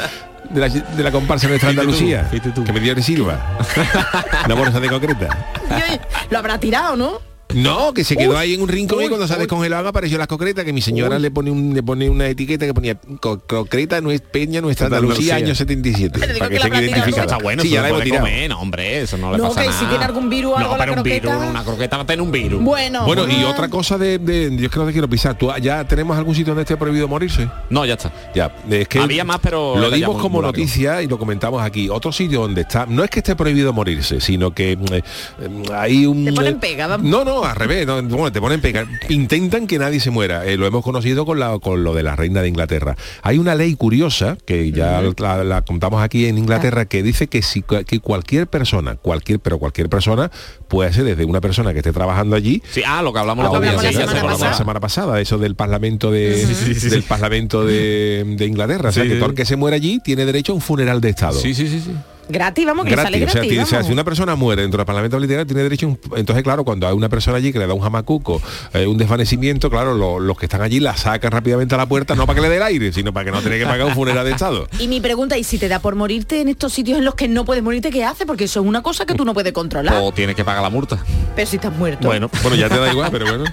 [0.50, 3.58] de la- de la comparsa Nuestra tú, Andalucía, que me dio de Silva.
[4.46, 5.28] Una bolsa de concreta.
[6.30, 7.32] lo habrá tirado, ¿no?
[7.55, 10.18] No, que se quedó Uy, ahí en un rincón y cuando se ha descongelado apareció
[10.18, 13.40] las concretas que mi señora le pone un, le pone una etiqueta que ponía co-
[13.46, 17.26] concreta no es Peña nuestra Andalucía, año 77 Pero digo para que que la identificadas.
[17.32, 18.24] Está bueno, sí, ya se la hemos tirado.
[18.24, 19.78] comer, no, hombre, eso no le No, pasa que nada.
[19.80, 21.50] si tiene algún virus o algo no, la pero un virus, croqueta.
[21.50, 22.62] una croqueta va a tener un virus.
[22.62, 25.50] Bueno, Bueno, y ah, otra cosa de, de- Dios que no te quiero pisar, ¿tú
[25.61, 27.48] ya tenemos algún sitio donde esté prohibido morirse?
[27.70, 28.12] No, ya está.
[28.34, 31.88] Ya, es que Había más, pero lo dimos como muy noticia y lo comentamos aquí.
[31.88, 35.03] Otro sitio donde está, no es que esté prohibido morirse, sino que mm, eh,
[35.48, 37.07] mm, hay un Te ponen pega, vamos.
[37.11, 38.86] No, no, al revés, no, bueno, te ponen pega.
[39.09, 40.47] Intentan que nadie se muera.
[40.47, 42.97] Eh, lo hemos conocido con la con lo de la reina de Inglaterra.
[43.22, 47.43] Hay una ley curiosa que ya la, la contamos aquí en Inglaterra que dice que
[47.43, 50.30] si que cualquier persona, cualquier pero cualquier persona
[50.68, 53.53] puede ser desde una persona que esté trabajando allí Sí, ah, lo que hablamos Ah,
[53.53, 57.03] la obviamente, semana ya se hablamos la semana pasada, eso del parlamento de sí, del
[57.03, 58.90] parlamento de, de Inglaterra.
[58.90, 61.11] O sea que todo el que se muere allí tiene derecho a un funeral de
[61.11, 61.38] estado.
[61.40, 61.93] Sí, sí, sí, sí.
[62.28, 63.48] Gratis, vamos, que le sale Gratis, o sea, gratis.
[63.50, 63.86] tiene- o sea, vamos.
[63.88, 66.86] si una persona muere dentro del Parlamento Literario tiene derecho a un, entonces claro cuando
[66.86, 68.40] hay una persona allí que le da un jamacuco
[68.72, 72.14] eh, un desvanecimiento claro lo- los que están allí la sacan rápidamente a la puerta
[72.14, 73.94] no para que le dé el aire sino para que no tenga que pagar un
[73.94, 76.98] funeral de estado Y mi pregunta, ¿y si te da por morirte en estos sitios
[76.98, 78.26] en los que no puedes morirte, qué haces?
[78.26, 79.94] Porque eso es una cosa que tú no puedes controlar.
[80.02, 80.98] O tienes que pagar la multa.
[81.36, 82.06] Pero si estás muerto.
[82.08, 83.44] bueno bueno ya te da igual pero bueno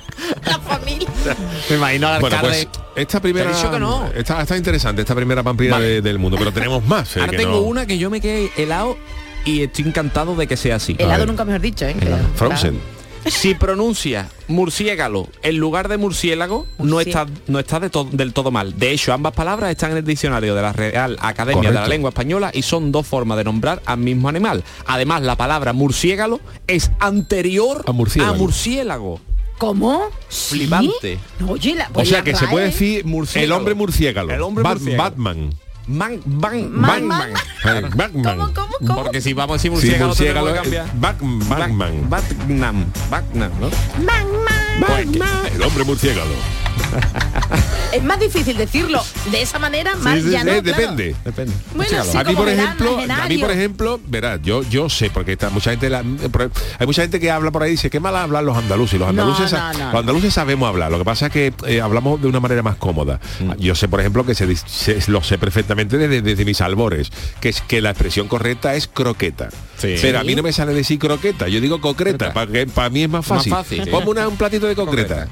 [1.69, 2.67] Me imagino al bueno alcalde.
[2.71, 4.07] pues esta primera que no.
[4.15, 5.85] está, está interesante esta primera pamplina Vale.
[5.87, 8.19] de- del mundo pero tenemos más eh, Ahora que tengo no- una que yo me
[8.19, 8.97] quedé helado
[9.45, 10.95] y estoy encantado de que sea así.
[10.99, 11.95] Helado nunca mejor dicho, ¿eh?
[12.35, 12.79] Frozen
[13.25, 18.49] Si pronuncia murciégalo en lugar de murciélago, no está, no está de to- del todo
[18.51, 18.77] mal.
[18.79, 21.87] De hecho, ambas palabras están en el diccionario de la Real Academia de la.
[21.87, 24.63] Lengua Española y son dos formas de nombrar al mismo animal.
[24.87, 28.35] Además, la palabra murciégalo es anterior A murciélago.
[28.35, 29.19] murciélago.
[29.57, 30.03] ¿Cómo?
[30.29, 30.69] ¿Sí?
[31.39, 33.45] No, oye, la, O sea que se puede decir Murciélago.
[33.45, 34.31] el hombre murciélago.
[34.31, 35.03] El hombre Bat- murciélago.
[35.09, 35.49] Batman.
[35.89, 37.29] Man, ban, Man, Batman.
[37.65, 38.53] Eh, Batman.
[38.95, 41.01] Porque si vamos a decir Sí, murciélago, murciélago tenemos que es cambiar.
[41.01, 42.09] Bat- Batman.
[42.09, 42.93] Batman.
[43.09, 43.51] Batman,
[45.53, 46.29] El hombre murciélago.
[47.91, 50.61] Es más difícil decirlo de esa manera, más Sí, sí, ya sí, no, claro.
[50.61, 51.15] depende.
[51.25, 51.53] Depende.
[51.73, 55.31] Bueno, sí, a mí por ejemplo, a mí por ejemplo, verás, yo yo sé porque
[55.31, 56.03] está mucha gente la-
[56.77, 58.99] hay mucha gente que habla por ahí y dice qué mal hablan los andaluces.
[58.99, 59.85] Los andaluces, no, no.
[59.91, 60.91] los andaluces sabemos hablar.
[60.91, 63.19] Lo que pasa es que eh, hablamos de una manera más cómoda.
[63.39, 63.53] Mm.
[63.59, 67.11] Yo sé, por ejemplo, que se, se- lo sé perfectamente desde, desde mis albores,
[67.41, 69.49] que es que la expresión correcta es croqueta.
[69.79, 69.95] Sí.
[70.01, 73.03] Pero a mí no me sale decir croqueta, yo digo concreta, para que para mí
[73.03, 73.51] es más Más fácil.
[73.53, 73.89] fácil, sí.
[73.89, 75.27] Ponme una- un platito de concreta.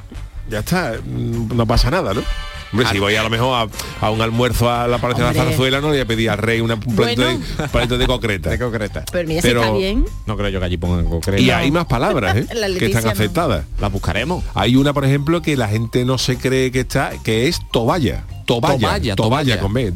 [0.49, 2.23] Ya está, mm, no pasa nada, ¿no?
[2.71, 3.69] Hombre, si voy a lo mejor
[4.01, 5.43] a, a un almuerzo a la Palacio de la.
[5.45, 7.97] Zarzuela, no le voy a pedir al rey una, un platito, Bueno.
[7.97, 8.49] de, concreta.
[8.51, 9.05] De concreta.
[9.09, 10.05] Pero mira si Pero- está bien.
[10.25, 11.41] No creo yo que allí pongan concreto.
[11.41, 12.45] Y hay más palabras ¿eh?
[12.79, 13.09] Que están no.
[13.11, 13.63] aceptadas.
[13.79, 14.43] Las buscaremos.
[14.53, 18.25] Hay una, por ejemplo, que la gente no se cree que está, que es toballa.
[18.45, 18.77] Toballa.
[18.77, 19.59] Toballa, Toballa, toballa.
[19.59, 19.93] con B.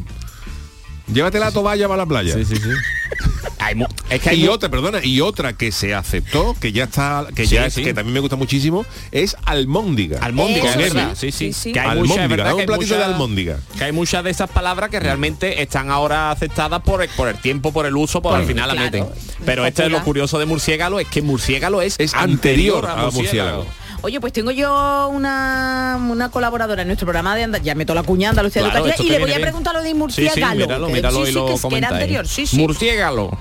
[1.12, 2.34] Llévate la toballa para la playa.
[2.34, 2.68] Sí, sí, sí.
[3.64, 7.26] Hay es que hay y otra, perdona, y otra que se aceptó, que ya está,
[7.34, 7.82] que Sí, ya es, sí.
[7.84, 10.18] que también me gusta muchísimo, es almóndiga.
[10.20, 10.78] Almóndiga, es sí.
[10.78, 11.14] verdad.
[11.14, 11.52] Sí, sí.
[11.52, 11.72] Sí, sí.
[11.72, 13.58] Que hay Almóndiga, un hay de muchas- almóndiga.
[13.78, 17.36] Que hay muchas de esas palabras que realmente están ahora aceptadas por el, por el
[17.36, 19.06] tiempo, por el uso, por al final la claro, meten.
[19.44, 23.66] Pero esto es lo curioso de murciélago, es que murciélago es, Es anterior a murciélago.
[24.04, 28.02] Oye, pues tengo yo una, una colaboradora en nuestro programa de Andalucía, ya meto la
[28.02, 30.54] cuña Andalucía Claro, Educativa y le voy a preguntar lo de Sí, sí, murciélago.
[30.56, 31.92] míralo, que- míralo sí, y sí, lo que es que era comentáis.
[31.92, 32.56] anterior, sí, sí.
[32.58, 33.38] Murciégalo.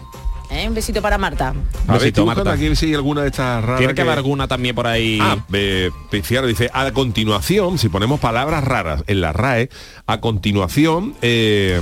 [0.51, 1.53] Eh, Un besito para Marta.
[1.88, 2.51] A ver, Marta.
[2.51, 3.80] aquí si hay alguna de estas raras.
[3.80, 5.18] Tiene que haber alguna también por ahí.
[5.22, 5.89] Ah, eh,
[6.45, 9.70] dice, a continuación, si ponemos palabras raras en la RAE,
[10.07, 11.80] a continuación, eh,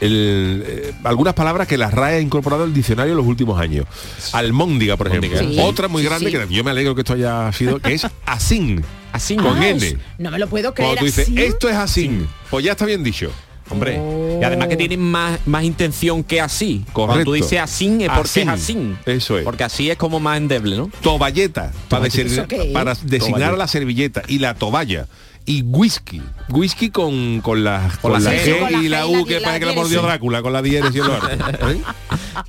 [0.00, 3.86] el, eh, algunas palabras que la RAE ha incorporado al diccionario en los últimos años.
[4.32, 5.38] Almóndiga, por ejemplo.
[5.38, 6.36] Sí, Otra muy grande, sí.
[6.36, 8.84] que yo me alegro que esto haya sido, que es asín.
[9.12, 9.86] Así Con Ah, N.
[9.86, 11.38] es- no me lo puedo creer Cuando tú dices, así.
[11.42, 13.30] esto es asín, pues ya está bien dicho.
[13.68, 14.00] Hombre.
[14.40, 16.84] Y además que tienen más, más intención que así.
[16.92, 17.30] Cuando Correcto.
[17.30, 18.96] tú dices así es porque es Asín.
[19.04, 19.10] así.
[19.10, 19.44] Eso es.
[19.44, 20.88] Porque así es como más endeble, ¿no?
[21.00, 22.22] Toballeta, para, Toballeta.
[22.28, 22.72] designar- ¿Eso qué es?
[22.72, 25.08] para designar la servilleta y la toballa.
[25.48, 26.20] Y whisky.
[26.48, 28.44] Whisky con, con la, con la la G.
[28.44, 30.52] G Con la y la U la- que la parece que la mordió Drácula con
[30.52, 31.40] la diéresis y el orden.
[31.40, 31.80] ¿Eh?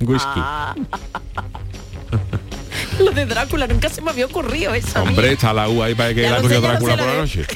[0.00, 0.40] Whisky.
[2.98, 5.00] Lo de Drácula nunca se me había ocurrido eso.
[5.02, 7.46] Hombre, está la U ahí para que Ya la cogió Drácula por la noche.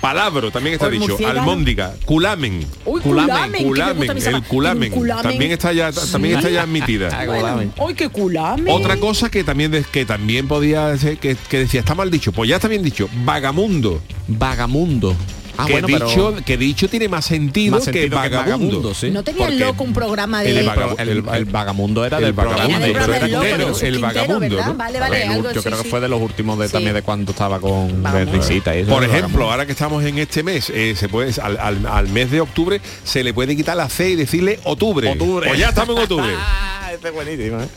[0.00, 1.08] Palabro, también está dicho.
[1.08, 1.40] murciélago.
[1.40, 2.66] Almóndiga, culamen.
[2.84, 4.92] Uy, Culamen, culamen, el culamen.
[4.92, 5.22] culamen.
[5.22, 7.08] También está ya, también está ya admitida.
[7.28, 8.72] Bueno, ¡Ay, qué culame!
[8.72, 12.32] Otra cosa que también de- que también podía ser que, que decía está mal dicho,
[12.32, 14.00] pues ya está bien dicho, vagamundo.
[14.28, 15.14] Vagamundo.
[15.58, 16.44] Ah, que, bueno, dicho, pero...
[16.44, 18.44] que dicho tiene más sentido, Más sentido que que vagabundo.
[18.54, 19.10] vagabundo, sí.
[19.10, 20.50] ¿No tenía Porque loco un programa de...
[20.50, 23.28] el El, vaga- el- el- el vagamundo era el del programa vagabundo, Era del pero
[23.28, 24.66] programa de el vagabundo, ¿verdad?
[24.68, 24.74] ¿no?
[24.74, 26.72] Vale, vale, El- algo yo sí, creo que fue de los últimos de, Sí.
[26.72, 28.38] también de cuando estaba con Vagabundo.
[28.40, 28.48] eso.
[28.62, 29.50] Por el ejemplo, vagabundo.
[29.50, 32.80] ahora que estamos en este mes, eh, se puede al, al- al mes de octubre
[33.04, 35.10] se le puede quitar la C y decirle octubre.
[35.10, 35.48] Octubre.
[35.48, 36.34] Pues ya estamos en octubre.
[36.88, 37.68] Ah, este es buenísimo, ¿eh?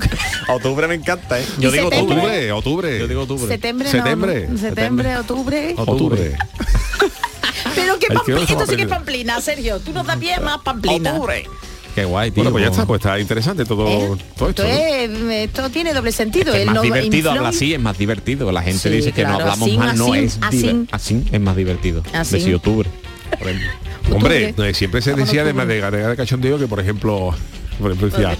[0.48, 1.46] Octubre me encanta, ¿eh?
[1.58, 2.16] ¿Y Yo digo septiembre?
[2.16, 2.52] octubre.
[2.52, 3.00] octubre, octubre.
[3.00, 3.48] Yo digo octubre.
[3.48, 4.48] Septiembre, no, Septiembre.
[4.50, 5.74] no, septiembre, octubre.
[5.78, 6.38] Octubre.
[7.76, 9.80] Pero qué pamplina, no esto sí que es pamplina, Sergio.
[9.80, 11.12] Tú nos das pie más pamplina.
[11.14, 11.46] Octubre.
[11.96, 12.44] Qué guay, tío.
[12.44, 14.18] Bueno, pues ya está, pues está interesante todo, ¿Eh?
[14.38, 14.64] todo esto.
[14.64, 15.32] Esto, ¿no?
[15.32, 16.54] es- esto tiene doble sentido.
[16.54, 18.50] Es más no- divertido hablar así, es más divertido.
[18.52, 20.86] La gente Sí, dice que no hablamos así, mal, no así, es así.
[20.92, 22.02] así es más divertido.
[22.14, 22.36] Así.
[22.38, 22.90] Decir octubre,
[23.38, 23.70] por ejemplo.
[24.16, 24.70] Hombre, octubre.
[24.70, 27.36] eh, siempre se decía además de agregar de cachondeo que por ejemplo,
[27.80, 28.38] por ejemplo decía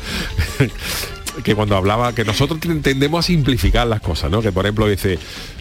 [1.44, 4.42] que cuando hablaba que nosotros ten- tendemos a simplificar las cosas, ¿no?
[4.42, 5.18] Que por ejemplo dice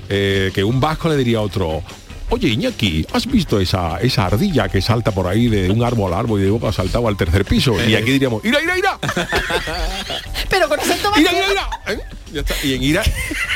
[0.09, 1.83] eh, que un vasco le diría a otro
[2.31, 6.21] Oye, Iñaki, ¿has visto esa, esa ardilla que salta por ahí de un árbol a
[6.21, 7.75] árbol y de boca ha saltado al tercer piso?
[7.85, 8.99] Y aquí diríamos, ¡ira, ira, ira!
[10.49, 11.71] Pero con acento ¡Ira, ira, ira!
[11.89, 11.99] ¿Eh?
[12.33, 12.55] Ya está.
[12.65, 13.03] Y en ira,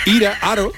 [0.06, 0.72] ira, aro,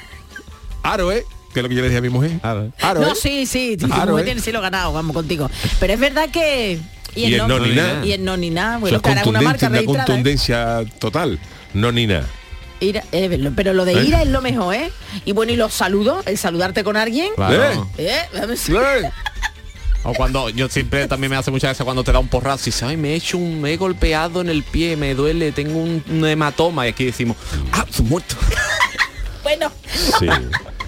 [0.83, 1.25] aro, ¿eh?
[1.55, 2.33] Que es lo que yo le decía a mi mujer.
[2.43, 2.71] Aro,
[3.01, 3.15] No, ¿eh?
[3.15, 4.41] sí, sí, mujer ¿eh?
[4.41, 5.51] sí lo ganado, vamos contigo.
[5.81, 6.79] Pero es verdad que...
[7.15, 8.05] Y el no ni nada.
[8.05, 8.77] Y el no ni nada.
[8.77, 10.05] Bueno, ahora es una marca una registrada.
[10.05, 10.07] ¿eh?
[10.07, 11.39] contundencia total.
[11.73, 12.29] No ni nada.
[12.81, 14.05] Ira- eh, pero lo de ¿Eh?
[14.05, 14.91] ira es lo mejor, ¿eh?
[15.25, 17.31] Y bueno, y los saludos, el saludarte con alguien.
[17.37, 17.89] Claro.
[17.97, 18.19] ¿Eh?
[18.35, 18.69] Vamos-
[20.05, 22.67] O cuando yo siempre también me hace mucha gracia cuando te da un porrazo y
[22.67, 25.79] dices, ay, me he hecho un, me he golpeado en el pie, me duele, tengo
[25.79, 27.37] un, un hematoma y aquí decimos,
[27.73, 28.37] ah, su muerto.
[29.43, 29.71] Bueno,
[30.19, 30.27] Sí.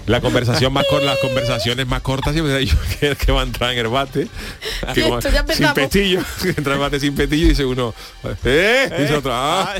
[0.05, 3.71] La conversación más corta, las conversaciones más cortas siempre dicho que, que va a entrar
[3.71, 4.27] en el bate.
[4.93, 6.19] Que ya sin petillo.
[6.43, 7.93] Entra en el bate sin petillo y dice uno,
[8.43, 8.89] ¿eh?
[8.99, 9.73] Dice otro, ah.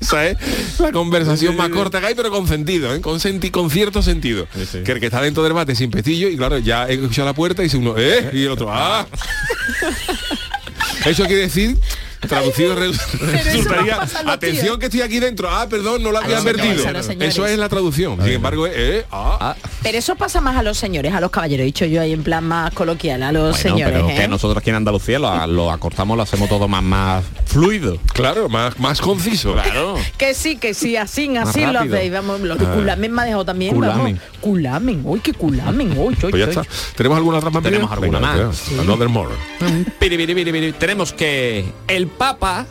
[0.00, 0.36] Esa es
[0.80, 3.00] la conversación más corta que hay, pero con sentido, ¿eh?
[3.00, 4.46] con, senti con cierto sentido.
[4.84, 7.34] Que el que está dentro del bate sin pestillo y claro, ya he escuchado la
[7.34, 8.30] puerta y dice uno, ¿eh?
[8.32, 9.06] Y el otro, ¡ah!
[11.04, 11.76] Eso quiere decir
[12.20, 12.90] traducido re-
[13.44, 17.46] resultaría atención que estoy aquí dentro ah perdón no lo había los advertido los eso
[17.46, 19.54] es la traducción sin embargo eh, ah.
[19.82, 22.44] Pero eso pasa más a los señores, a los caballeros, dicho yo ahí en plan
[22.44, 23.92] más coloquial, a los Bueno, señores.
[23.94, 24.14] pero ¿eh?
[24.16, 27.96] que nosotros aquí en Andalucía lo, lo acortamos, lo hacemos todo más, más fluido.
[28.12, 29.52] Claro, más, más conciso.
[29.52, 29.94] Claro.
[30.18, 32.12] Que sí, que sí, así, así lo hacéis.
[32.12, 32.72] Vamos, lo de Ah.
[32.74, 33.72] culamen me ha dejado también.
[33.74, 34.16] Culamen.
[34.16, 34.20] Vamos.
[34.40, 36.62] Culamen, uy, que culamen, uy, pues ya está
[36.96, 38.62] tenemos alguna otra más Tenemos alguna venga, más.
[38.80, 39.30] another more.
[40.78, 42.66] Tenemos que el Papa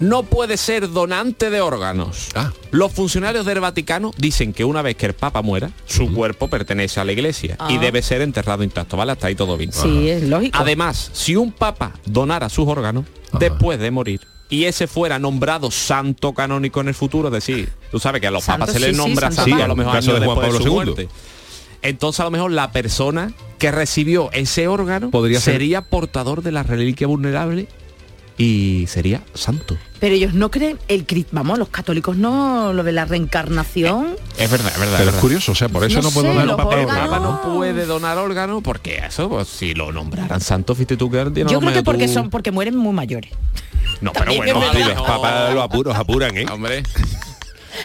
[0.00, 2.28] no puede ser donante de órganos.
[2.34, 2.52] Ah.
[2.72, 7.00] Los funcionarios del Vaticano dicen que una vez que el Papa muera, su cuerpo pertenece
[7.00, 7.80] a la Iglesia y Ah.
[7.80, 9.12] debe ser enterrado intacto, ¿vale?
[9.12, 9.72] Hasta ahí todo bien.
[9.72, 10.58] Sí, es lógico.
[10.60, 13.04] Además, si un Papa donara sus órganos
[13.38, 14.20] después de morir
[14.50, 18.30] y ese fuera nombrado santo canónico en el futuro, es decir, tú sabes que a
[18.30, 19.94] los Santo, papas se sí, les sí, nombra santo santo Sí, a lo en mejor
[19.94, 20.94] caso años de Juan después de Pablo su II.
[20.94, 21.08] muerte.
[21.82, 26.50] Entonces a lo mejor la persona que recibió ese órgano Podría ser- sería portador de
[26.52, 27.68] la reliquia vulnerable
[28.36, 29.76] y sería santo.
[30.00, 34.16] Pero ellos no creen el vamos, los católicos no, lo de la reencarnación.
[34.36, 34.98] Es verdad, es verdad.
[34.98, 36.84] pero es curioso o sea por eso No no, puedo sé, donar los papel El
[36.86, 41.10] órganos- Papa no puede donar órganos porque eso, pues si lo nombraran santo, fíjate tú
[41.10, 43.30] que tiene Yo lo creo que porque tú- son, porque mueren muy mayores.
[44.00, 46.82] No, pero bueno, lo los papas los apuros apuran eh Hombre.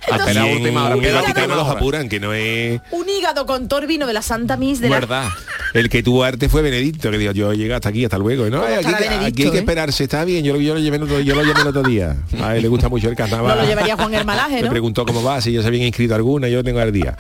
[0.04, 0.96] Entonces- Hasta la última hora.
[0.96, 4.80] Vaticano última los apuran que no es Un hígado con torbino de la Santa Mis
[4.82, 5.30] de la Verdad.
[5.74, 8.62] el que tuvo arte fue Benedicto que digo yo llegué hasta aquí hasta luego no
[8.62, 9.60] ¿Cómo ay, aquí, hay que eh?
[9.60, 11.84] esperarse está bien yo, lo- yo lo llevé el otro, yo lo llamé el otro
[11.84, 14.70] día a él le gusta mucho el carnaval No lo llevaría Juan Hermalaje, me ¿no?
[14.70, 17.16] preguntó cómo va si ya se habían inscrito alguna yo lo tengo al día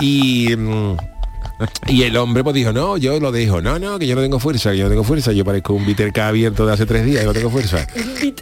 [0.00, 0.96] y mm,
[1.86, 4.38] y el hombre pues dijo, no, yo lo dijo, no, no, que yo no tengo
[4.38, 7.22] fuerza, que yo no tengo fuerza, yo parezco un K abierto de hace tres días,
[7.22, 7.86] yo no tengo fuerza.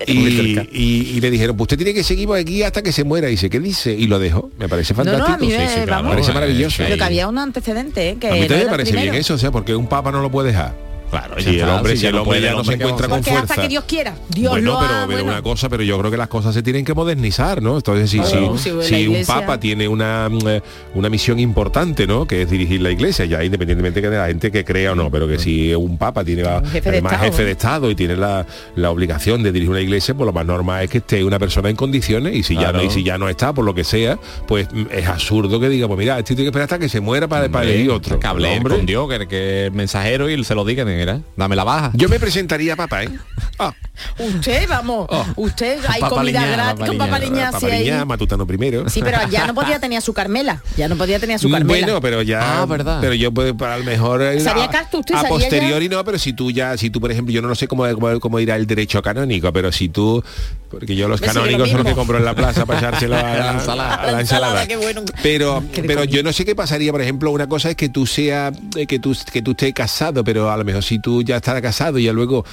[0.07, 3.05] Y, y- y le dijeron, pues usted tiene que seguir por aquí hasta que se
[3.05, 3.29] muera.
[3.29, 3.93] Y dice, ¿qué dice?
[3.93, 4.51] Y lo dejó.
[4.59, 5.35] Me parece No, no, fantástico.
[5.35, 5.91] a mí me- Sí, sí, claro.
[5.91, 6.05] vamos.
[6.05, 6.77] Me parece maravilloso.
[6.85, 8.17] Pero que había un antecedente, ¿eh?
[8.19, 9.13] que a mí no también era me parece primero.
[9.13, 10.75] bien eso, o sea, porque un papa no lo puede dejar.
[11.11, 13.09] Claro, si el hombre, si el no hombre puede, ya no se hombre, ¿qué encuentra
[13.09, 13.41] con fuerza.
[13.43, 14.15] hasta que Dios quiera.
[14.29, 15.33] Dios bueno, lo pero, ha- pero bueno.
[15.33, 17.77] una cosa, pero yo creo que las cosas se tienen que modernizar, ¿no?
[17.77, 20.63] Entonces, si, Claro, si, si la si un papa tiene una, mm, eh,
[20.95, 22.27] una misión importante, ¿no?
[22.27, 25.11] Que es dirigir la iglesia, ya independientemente que de la gente que crea o no,
[25.11, 27.95] pero que si un papa tiene la- jefe de además Estado, jefe de Estado y
[27.95, 28.47] tiene la,
[28.77, 31.71] la obligación de dirigir una iglesia, pues lo más normal es que esté una persona
[31.71, 32.79] en condiciones y si ya Claro.
[32.79, 35.69] no, y si ya no está, por lo que sea, pues mm, es absurdo que
[35.69, 38.21] diga, pues mira, este tiene que esperar hasta que se muera para, para elegir otro.
[38.21, 38.77] Que hable Hombre.
[38.77, 41.91] con Dios, que, que el mensajero y se lo diga, mira, dame la baja.
[41.95, 43.11] Yo me presentaría a papa, ¿eh?
[43.61, 43.73] Ah,
[44.21, 48.89] Usted, vamos, usted hay Papa comida gratis con papaliña Liñá, matutano primero.
[48.89, 50.63] Sí, pero ya no podía tener a su Carmela.
[50.77, 51.85] Ya no podía tener a su Carmela.
[51.87, 52.99] Bueno, pero ya, Ah, verdad.
[53.01, 55.17] pero yo puedo para lo mejor eh, ¿Sería a, casto usted?
[55.17, 57.67] a ¿Sería posteriori no, pero si tú ya, si tú por ejemplo, yo no sé
[57.67, 60.23] cómo, cómo, cómo irá el derecho canónico, pero si tú,
[60.71, 63.23] porque yo los lo canónicos son los que compro en la plaza para echárselo a
[63.23, 63.95] la, La ensalada.
[63.95, 64.67] a la ensalada.
[64.69, 65.03] qué bueno.
[65.25, 68.07] Pero, Qué pero yo no sé qué pasaría, por ejemplo, una cosa es que tú
[68.07, 71.37] sea, eh, que tú, que tú estés casado, pero a lo mejor si tú ya
[71.37, 72.45] estás casado y ya luego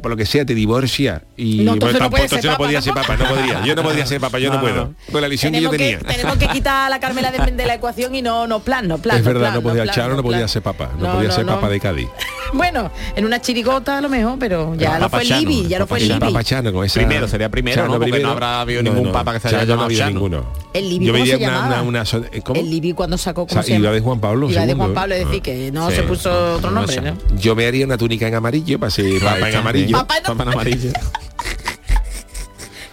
[0.00, 2.50] por lo que sea te divorcia y No, entonces no tampoco- puede ser entonces no
[2.52, 3.64] papa, podía ser papa, no podría.
[3.64, 4.74] Yo no podría ser papa, yo no, No, puedo.
[4.86, 4.94] no.
[5.10, 5.98] Pues la visión que yo que, tenía.
[6.00, 8.98] tenemos que quitar a la Carmela de, de la ecuación y no, no plan, no
[8.98, 9.18] plan.
[9.18, 11.34] es verdad, plan, no podía plan, Charo, no podía ser papa, no, No, podía no,
[11.34, 11.54] ser no.
[11.54, 12.08] papa de Cádiz.
[12.52, 15.86] Bueno, en una chirigota a lo mejor, pero ya Papa fue Chano, Libby, ya lo
[15.86, 16.06] Papa fue.
[16.06, 16.20] Libby.
[16.20, 17.00] Papa Chano con esa...
[17.00, 17.98] Primero, sería primero, ¿no?
[17.98, 20.44] Porque no habrá habido ningún papa que se haya no llamado ninguno.
[20.72, 21.74] El Libby, Yo ¿cómo veía se una, llamaba?
[21.82, 22.60] una, una so- ¿cómo?
[22.60, 24.74] El Libby cuando sacó sea, iba de Juan Pablo Iba de II.
[24.78, 25.96] Juan Pablo, es decir, que no Sí.
[25.96, 27.00] se puso otro No nombre.
[27.00, 27.16] ¿no?
[27.36, 29.73] Yo me haría una túnica en amarillo para ser papa en amarillo.
[29.92, 30.90] Papá en amarillo.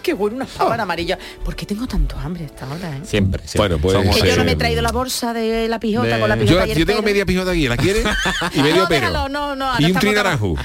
[0.02, 1.20] Qué bueno, unas papas amarillas.
[1.46, 3.02] ¿Por qué tengo tanto hambre hasta ahora, eh?
[3.04, 3.76] Siempre, siempre.
[3.78, 6.16] Bueno, pues, Somos Que yo no me he eh, traído la bolsa de la pijota
[6.16, 8.04] de- con la Yo, pijota y el yo tengo media pijota aquí, ¿la quieres?
[8.56, 9.08] Y medio No, pero.
[9.08, 10.56] déjalo, no, no, y un trinaranjo.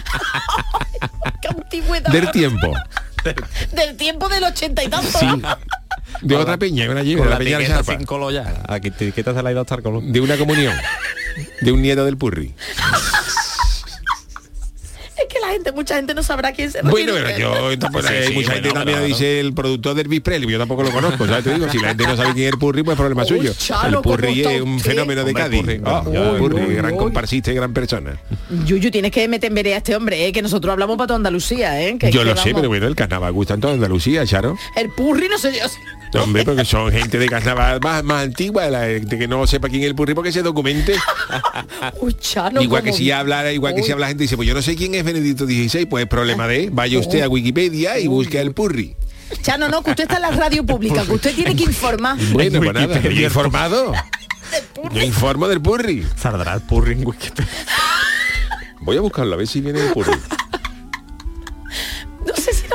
[1.43, 2.11] ¡Qué antigüedad!
[2.11, 2.73] Del tiempo.
[3.73, 5.19] Del tiempo del ochenta y tanto.
[5.19, 5.27] Sí.
[6.23, 8.62] De otra peña, una lleve, Con de la la peña de sin color ya.
[8.69, 10.03] Aquí te etiqueta se la ido hasta el color.
[10.03, 10.75] De una comunión.
[11.61, 12.55] De un nieto del purri.
[15.57, 17.71] Es gente, mucha gente no sabrá quién se Bueno, refiere pero usted.
[17.73, 20.21] yo tampoco Sí, hay sí, mucha bueno, gente también pero- dice el productor del Elvis
[20.21, 21.45] Presley, yo tampoco lo conozco, ¿sabes?
[21.45, 23.53] Te digo, si la gente no sabe quién es el Purri, pues problema Uy, suyo.
[23.87, 24.91] El Purri ¿cómo está es un usted?
[24.91, 25.61] fenómeno de Hombre, Cádiz.
[25.63, 26.03] Purri, Ah,
[26.39, 26.99] Purri, uy, gran uy.
[26.99, 28.19] comparsista y gran persona.
[28.67, 30.33] Yuyu, tienes que meter en vereda a este hombre, ¿eh?
[30.33, 31.97] que nosotros hablamos para toda Andalucía, ¿eh?
[31.99, 34.57] Que- yo que lo sé, pero bueno, el carnaval gusta en toda Andalucía, Charo.
[34.77, 35.67] El purri no sé yo.
[36.23, 39.83] Hombre, porque son gente de carnaval más, más antigua, la gente que no sepa quién
[39.83, 40.95] es el Purri porque se documente.
[42.61, 44.95] Igual que si hablara, igual que si habla gente dice, pues yo no sé quién
[44.95, 48.97] es Benedicto XVI, pues es problema de, vaya usted a Wikipedia y busque al Purri.
[49.43, 52.17] Chano, no, que usted está en la radio pública, que usted tiene que informar.
[52.33, 53.93] Bueno, pues nada, yo he informado.
[54.93, 56.07] Yo informo del Purri.
[56.17, 57.51] Saldrá el purri en Wikipedia.
[58.81, 60.12] Voy a buscarlo a ver si viene el Purri.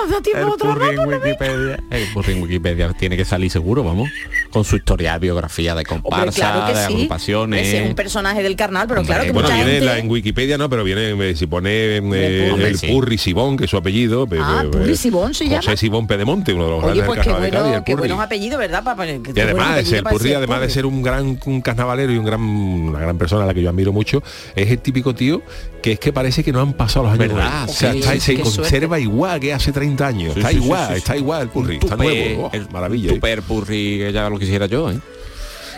[0.01, 1.17] No nos da tiempo El otro rato, ¿no?
[1.17, 1.79] Wikipedia.
[1.89, 4.09] El Purri en Wikipedia tiene que salir seguro, vamos.
[4.51, 6.93] Con su historia, biografía de Hombre, comparsa, claro que de sí.
[6.93, 7.67] agrupaciones.
[7.67, 9.85] Ese es un personaje del carnal, pero claro que bueno, mucha viene gente...
[9.85, 13.69] la- en Wikipedia no, pero viene, eh, si pone eh, el Purri Sibón, que es
[13.69, 14.27] su apellido.
[14.27, 15.61] pe- Ah, pe- Purri eh, Sibón se llama.
[15.61, 17.83] José Sibón Pedemonte, uno de los Oye, grandes pues del carnaval de Cádiz, bueno, el
[17.83, 18.83] qué buenos apellidos, ¿verdad?
[19.23, 20.73] Que- Y además, apellido el Purri, además de Purri.
[20.73, 23.69] ser un gran un carnavalero y un gran, una gran persona a la que yo
[23.69, 24.23] admiro mucho,
[24.55, 25.41] es el típico tío
[25.81, 27.29] que es que parece que no han pasado los años.
[27.33, 27.67] ¿Verdad?
[27.67, 30.33] O sea, Sí, está- sí, se conserva igual que hace 30 años.
[30.33, 30.97] Sí, está sí, igual, sí, sí.
[30.99, 32.45] está igual el Purri, está nuevo.
[32.45, 33.11] Oh, el maravilla.
[33.11, 33.15] ¿eh?
[33.15, 34.99] Super Purri, que ya lo quisiera yo, ¿eh?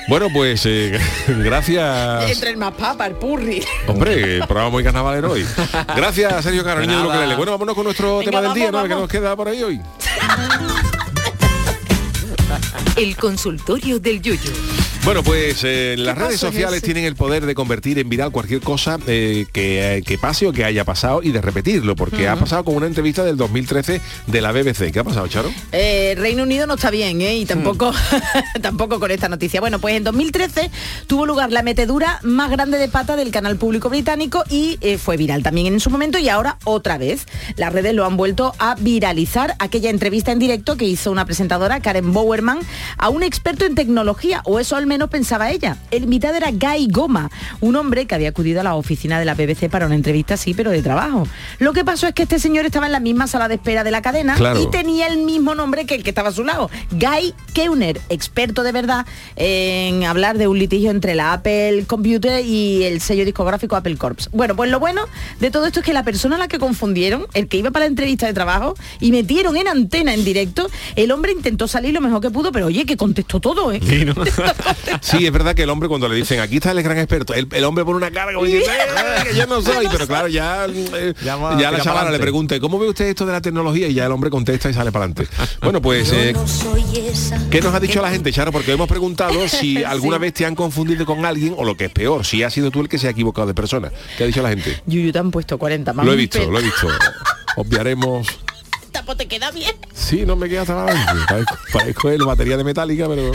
[0.07, 2.29] Bueno, pues eh, gracias.
[2.29, 3.63] Entre el más papa, el purri.
[3.87, 5.45] Hombre, el programa muy carnavalero hoy.
[5.95, 6.87] Gracias, Sergio Caro, De.
[6.87, 7.35] Ukelele.
[7.35, 8.83] Bueno, vámonos con nuestro Venga, tema del vamos, día, ¿no?
[8.83, 9.81] Que nos queda por ahí hoy.
[12.95, 14.51] El consultorio del Yuyu.
[15.05, 16.85] Bueno, pues eh, las redes es sociales ese?
[16.85, 20.63] tienen el poder de convertir en viral cualquier cosa eh, que, que pase o que
[20.63, 24.53] haya pasado y de repetirlo, porque ha pasado con una entrevista del 2013 de la
[24.53, 24.93] BBC.
[24.93, 25.51] ¿Qué ha pasado, Charo?
[25.73, 27.35] Eh, Reino Unido no está bien, ¿eh?
[27.35, 27.91] Y tampoco,
[28.61, 29.59] tampoco con esta noticia.
[29.59, 30.71] Bueno, pues en 2013
[31.05, 35.17] tuvo lugar la metedura más grande de pata del canal público británico y eh, fue
[35.17, 37.25] viral también en su momento y ahora otra vez.
[37.57, 41.81] Las redes lo han vuelto a viralizar aquella entrevista en directo que hizo una presentadora,
[41.81, 42.59] Karen Bowerman,
[42.97, 45.77] a un experto en tecnología, o eso al menos pensaba ella.
[45.91, 47.29] El invitado era Guy Goma,
[47.61, 50.53] un hombre que había acudido a la oficina de la BBC para una entrevista así,
[50.53, 51.27] pero de trabajo.
[51.59, 53.91] Lo que pasó es que este señor estaba en la misma sala de espera de
[53.91, 54.61] la cadena Claro.
[54.61, 58.63] y tenía el mismo nombre que el que estaba a su lado, Guy Keuner, experto
[58.63, 63.75] de verdad en hablar de un litigio entre la Apple Computer y el sello discográfico
[63.75, 64.29] Apple Corps.
[64.31, 65.01] Bueno, pues lo bueno
[65.39, 67.85] de todo esto es que la persona a la que confundieron, el que iba para
[67.85, 72.01] la entrevista de trabajo y metieron en antena en directo, el hombre intentó salir lo
[72.01, 73.79] mejor que pudo, pero oye, que contestó todo, ¿eh?
[73.83, 74.05] Sí,
[75.25, 77.63] es verdad que el hombre cuando le dicen aquí está el gran experto, el, el
[77.63, 81.13] hombre pone una cara como diciendo, "Eh, que yo no soy, pero claro, ya, eh,
[81.23, 83.87] Ya la chavala le pregunta, ¿cómo ve usted esto de la tecnología?
[83.87, 85.27] Y ya el hombre contesta y sale para adelante.
[85.61, 86.33] Bueno, pues, eh,
[87.49, 88.51] ¿qué nos ha dicho la gente, Charo?
[88.51, 89.83] Porque hemos preguntado si Sí.
[89.83, 92.69] alguna vez te han confundido con alguien o lo que es peor, si ha sido
[92.71, 93.91] tú el que se ha equivocado de persona.
[94.17, 94.81] ¿Qué ha dicho la gente?
[94.85, 96.05] Yuyu te han puesto 40 más.
[96.05, 96.87] Lo he visto, lo he visto.
[97.55, 98.27] Obviaremos.
[98.91, 99.75] Tapo, te queda bien.
[99.93, 100.85] Sí, no me queda tan.
[101.25, 103.31] Parezco, parezco el batería de metálica, pero.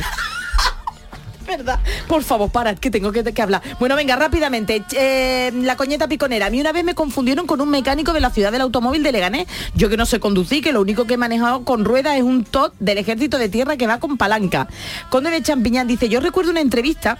[1.49, 1.81] ¿Verdad?
[2.07, 3.63] Por favor, para, que tengo que, que hablar.
[3.81, 4.85] Bueno, venga, rápidamente.
[4.93, 6.47] Eh, la coñeta piconera.
[6.47, 9.13] A mí una vez me confundieron con un mecánico de la ciudad del automóvil de
[9.13, 9.47] Leganés.
[9.75, 12.45] Yo que no sé conducir, que lo único que he manejado con ruedas es un
[12.45, 14.69] TOT del ejército de tierra que va con palanca.
[15.09, 17.19] Conde de Champiñán dice, yo recuerdo una entrevista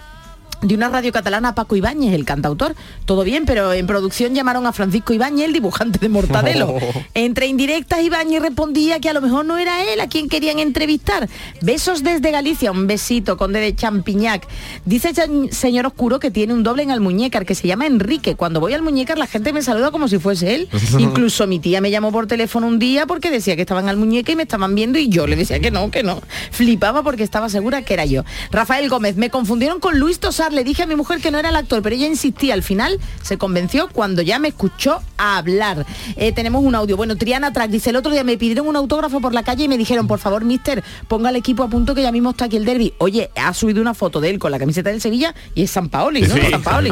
[0.61, 2.75] de una radio catalana Paco Ibáñez, el cantautor.
[3.05, 6.75] Todo bien, pero en producción llamaron a Francisco Ibáñez, el dibujante de Mortadelo.
[7.13, 11.29] Entre indirectas, Ibáñez respondía que a lo mejor no era él a quien querían entrevistar.
[11.61, 14.47] Besos desde Galicia, un besito, conde de Champiñac.
[14.85, 18.35] Dice el señor Oscuro que tiene un doble en Almuñécar, que se llama Enrique.
[18.35, 20.69] Cuando voy al Almuñécar la gente me saluda como si fuese él.
[20.99, 24.31] Incluso mi tía me llamó por teléfono un día porque decía que estaban al muñeca
[24.31, 26.21] y me estaban viendo y yo le decía que no, que no.
[26.51, 28.23] Flipaba porque estaba segura que era yo.
[28.51, 31.49] Rafael Gómez, me confundieron con Luis Tosar, le dije a mi mujer que no era
[31.49, 35.85] el actor, pero ella insistía, al final se convenció cuando ya me escuchó hablar.
[36.15, 36.97] Eh, tenemos un audio.
[36.97, 39.67] Bueno, Triana Track dice, el otro día me pidieron un autógrafo por la calle y
[39.67, 42.57] me dijeron, por favor, mister, ponga el equipo a punto que ya mismo está aquí
[42.57, 42.93] el derby.
[42.97, 45.89] Oye, ha subido una foto de él con la camiseta del Sevilla y es San
[45.89, 46.35] Paoli, ¿no?
[46.35, 46.91] Sí, San Paoli.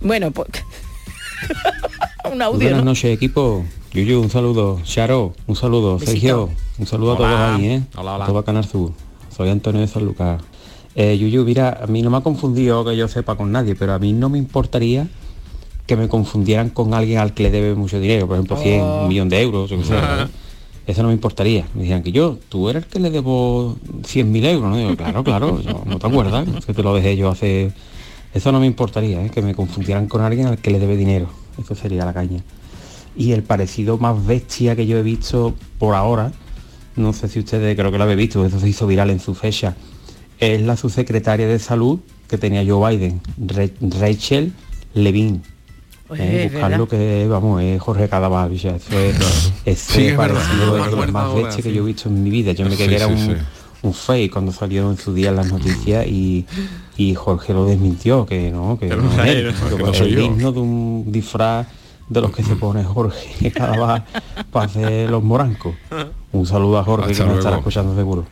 [0.00, 0.48] Bueno, pues...
[2.32, 2.90] un audio, Buenas ¿no?
[2.90, 3.64] noches equipo.
[3.92, 4.80] Yuyu, un saludo.
[4.84, 5.98] Charo, un saludo.
[5.98, 6.12] Besito.
[6.12, 7.82] Sergio, un saludo a todos ahí, ¿eh?
[7.96, 8.24] Hola, hola.
[8.24, 8.92] A todo Canal Sur.
[9.34, 10.42] Soy Antonio de San Lucas.
[10.98, 13.92] Eh, Yuyu, mira, a mí no me ha confundido que yo sepa con nadie, pero
[13.92, 15.06] a mí no me importaría
[15.86, 19.02] que me confundieran con alguien al que le debe mucho dinero, por ejemplo 100, Oh.
[19.02, 19.76] un millón de euros, sé.
[19.94, 20.26] ¿eh?
[20.86, 21.66] Eso no me importaría.
[21.74, 24.96] Me dijeran que yo, tú eres el que le debo 100.000 euros, ¿no?
[24.96, 27.72] Claro, claro, yo- no te acuerdas, que te lo dejé yo hace...
[28.32, 29.30] Eso no me importaría, ¿eh?
[29.30, 31.28] que me confundieran con alguien al que le debe dinero.
[31.62, 32.42] Eso sería la caña.
[33.16, 36.32] Y el parecido más bestia que yo he visto por ahora,
[36.96, 39.34] no sé si ustedes creo que lo habéis visto, eso se hizo viral en su
[39.34, 39.74] fecha,
[40.40, 44.52] es la subsecretaria de salud que tenía Joe Biden, Re- Rachel
[44.94, 45.40] Levine.
[46.08, 48.72] Oye, Eh, es buscarlo que vamos es Jorge eso es,
[49.64, 51.74] eso Sí, es es verdad, parecido de lo acuerdo más bestia que sí.
[51.74, 53.32] yo he visto en mi vida yo me Sí, creí que era sí, un, sí.
[53.82, 56.46] un fake cuando salió en su día las noticias y,
[56.96, 60.20] y Jorge lo desmintió que no que, no, no es él, que no soy yo.
[60.20, 61.66] digno de un disfraz
[62.08, 64.04] de los que se pone Jorge Cadaval
[64.52, 65.74] para hacer los morancos
[66.30, 68.26] un saludo a Jorge Hasta que nos estará escuchando seguro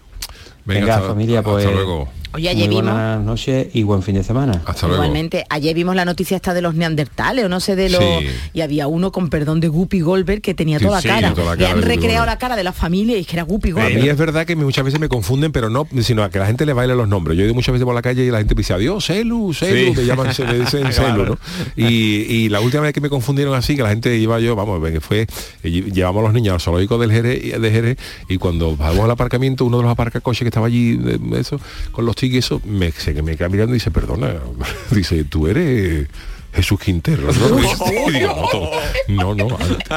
[0.64, 2.08] Venga, Venga, hasta- familia, hasta pues luego.
[2.34, 4.60] Oye, ayer Muy vimos- buenas noches y buen fin de semana.
[4.66, 8.02] Hasta Igualmente, ayer vimos la noticia esta de los neandertales o no sé de los
[8.02, 8.26] Sí.
[8.54, 11.32] y había uno con perdón de Guppy Goldberg que tenía Sí, toda la cara.
[11.32, 13.44] toda la Le cara han recreado la cara de la familia y es que era
[13.44, 14.04] Guppy Eh, Goldberg.
[14.04, 16.66] y es verdad que muchas veces me confunden, pero no, sino a que la gente
[16.66, 17.36] le baila los nombres.
[17.38, 19.52] Yo he ido muchas veces por la calle y la gente me dice, adiós, Celu,
[19.54, 20.00] Celu, Sí.
[20.00, 20.92] me llaman, se le dicen Claro.
[21.14, 21.38] Celu, ¿no?
[21.76, 21.86] Y,
[22.28, 25.00] y la última vez que me confundieron así, que la gente iba yo, vamos, que
[25.00, 25.26] fue, eh,
[25.62, 29.10] lle- llevamos a los niños al zoológico del Jerez, de Jerez y cuando vamos al
[29.12, 31.60] aparcamiento, uno de los aparcacoches que estaba allí, de- eso,
[31.92, 34.34] con los tickets, eso, me, se, que me queda mirando y dice, perdona,
[34.90, 36.08] dice, tú eres
[36.52, 37.48] Jesús Quintero, ¿no?
[37.48, 38.70] No, todo-
[39.08, 39.88] no, no, antes.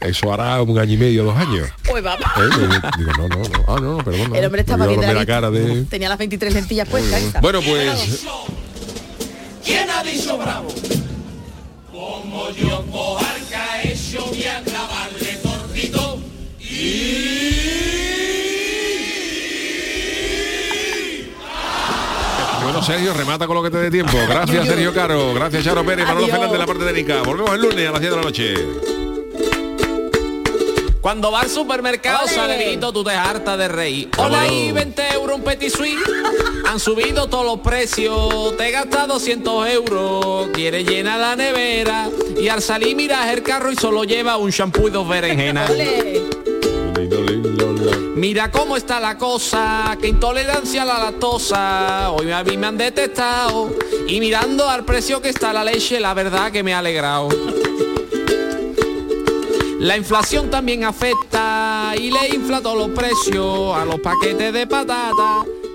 [0.00, 1.68] eso hará un año y medio, dos años.
[1.88, 2.26] Pues vamos.
[2.36, 4.34] Eh, Digo, no, no, no, ah, no, perdón.
[4.34, 5.84] El hombre estaba de la, la cara de...
[5.84, 7.40] Tenía las 23 lentillas puestas.
[7.40, 8.24] Bueno, pues
[9.64, 10.68] ¿Quién ha dicho bravo?
[11.92, 16.20] Como yo cojarca hecho voy a clavarle tortito
[22.66, 24.18] Bueno, Sergio, remata con lo que te dé tiempo.
[24.28, 25.32] Gracias, Sergio Caro.
[25.34, 26.26] Gracias, Charo Pérez, Manolo.
[26.26, 27.22] Fernández, la parte técnica.
[27.22, 28.54] Volvemos el lunes a las 10 de la noche.
[31.00, 34.10] Cuando va al supermercado, salerito, tú te hartas de reír.
[34.16, 36.02] Hola ahí, 20 euros un petit suisse.
[36.68, 40.48] Han subido todos los precios, te gastas 200 euros.
[40.52, 44.88] Quieres llenar la nevera y al salir miras el carro y solo lleva un shampoo
[44.88, 45.70] y dos berenjenas.
[48.16, 52.10] Mira cómo está la cosa, que intolerancia a la lactosa.
[52.12, 53.74] Hoy a mí me han detestado.
[54.08, 57.28] Y mirando al precio que está la leche, la verdad que me ha alegrado.
[59.80, 65.44] La inflación también afecta y le infla todos los precios a los paquetes de patata.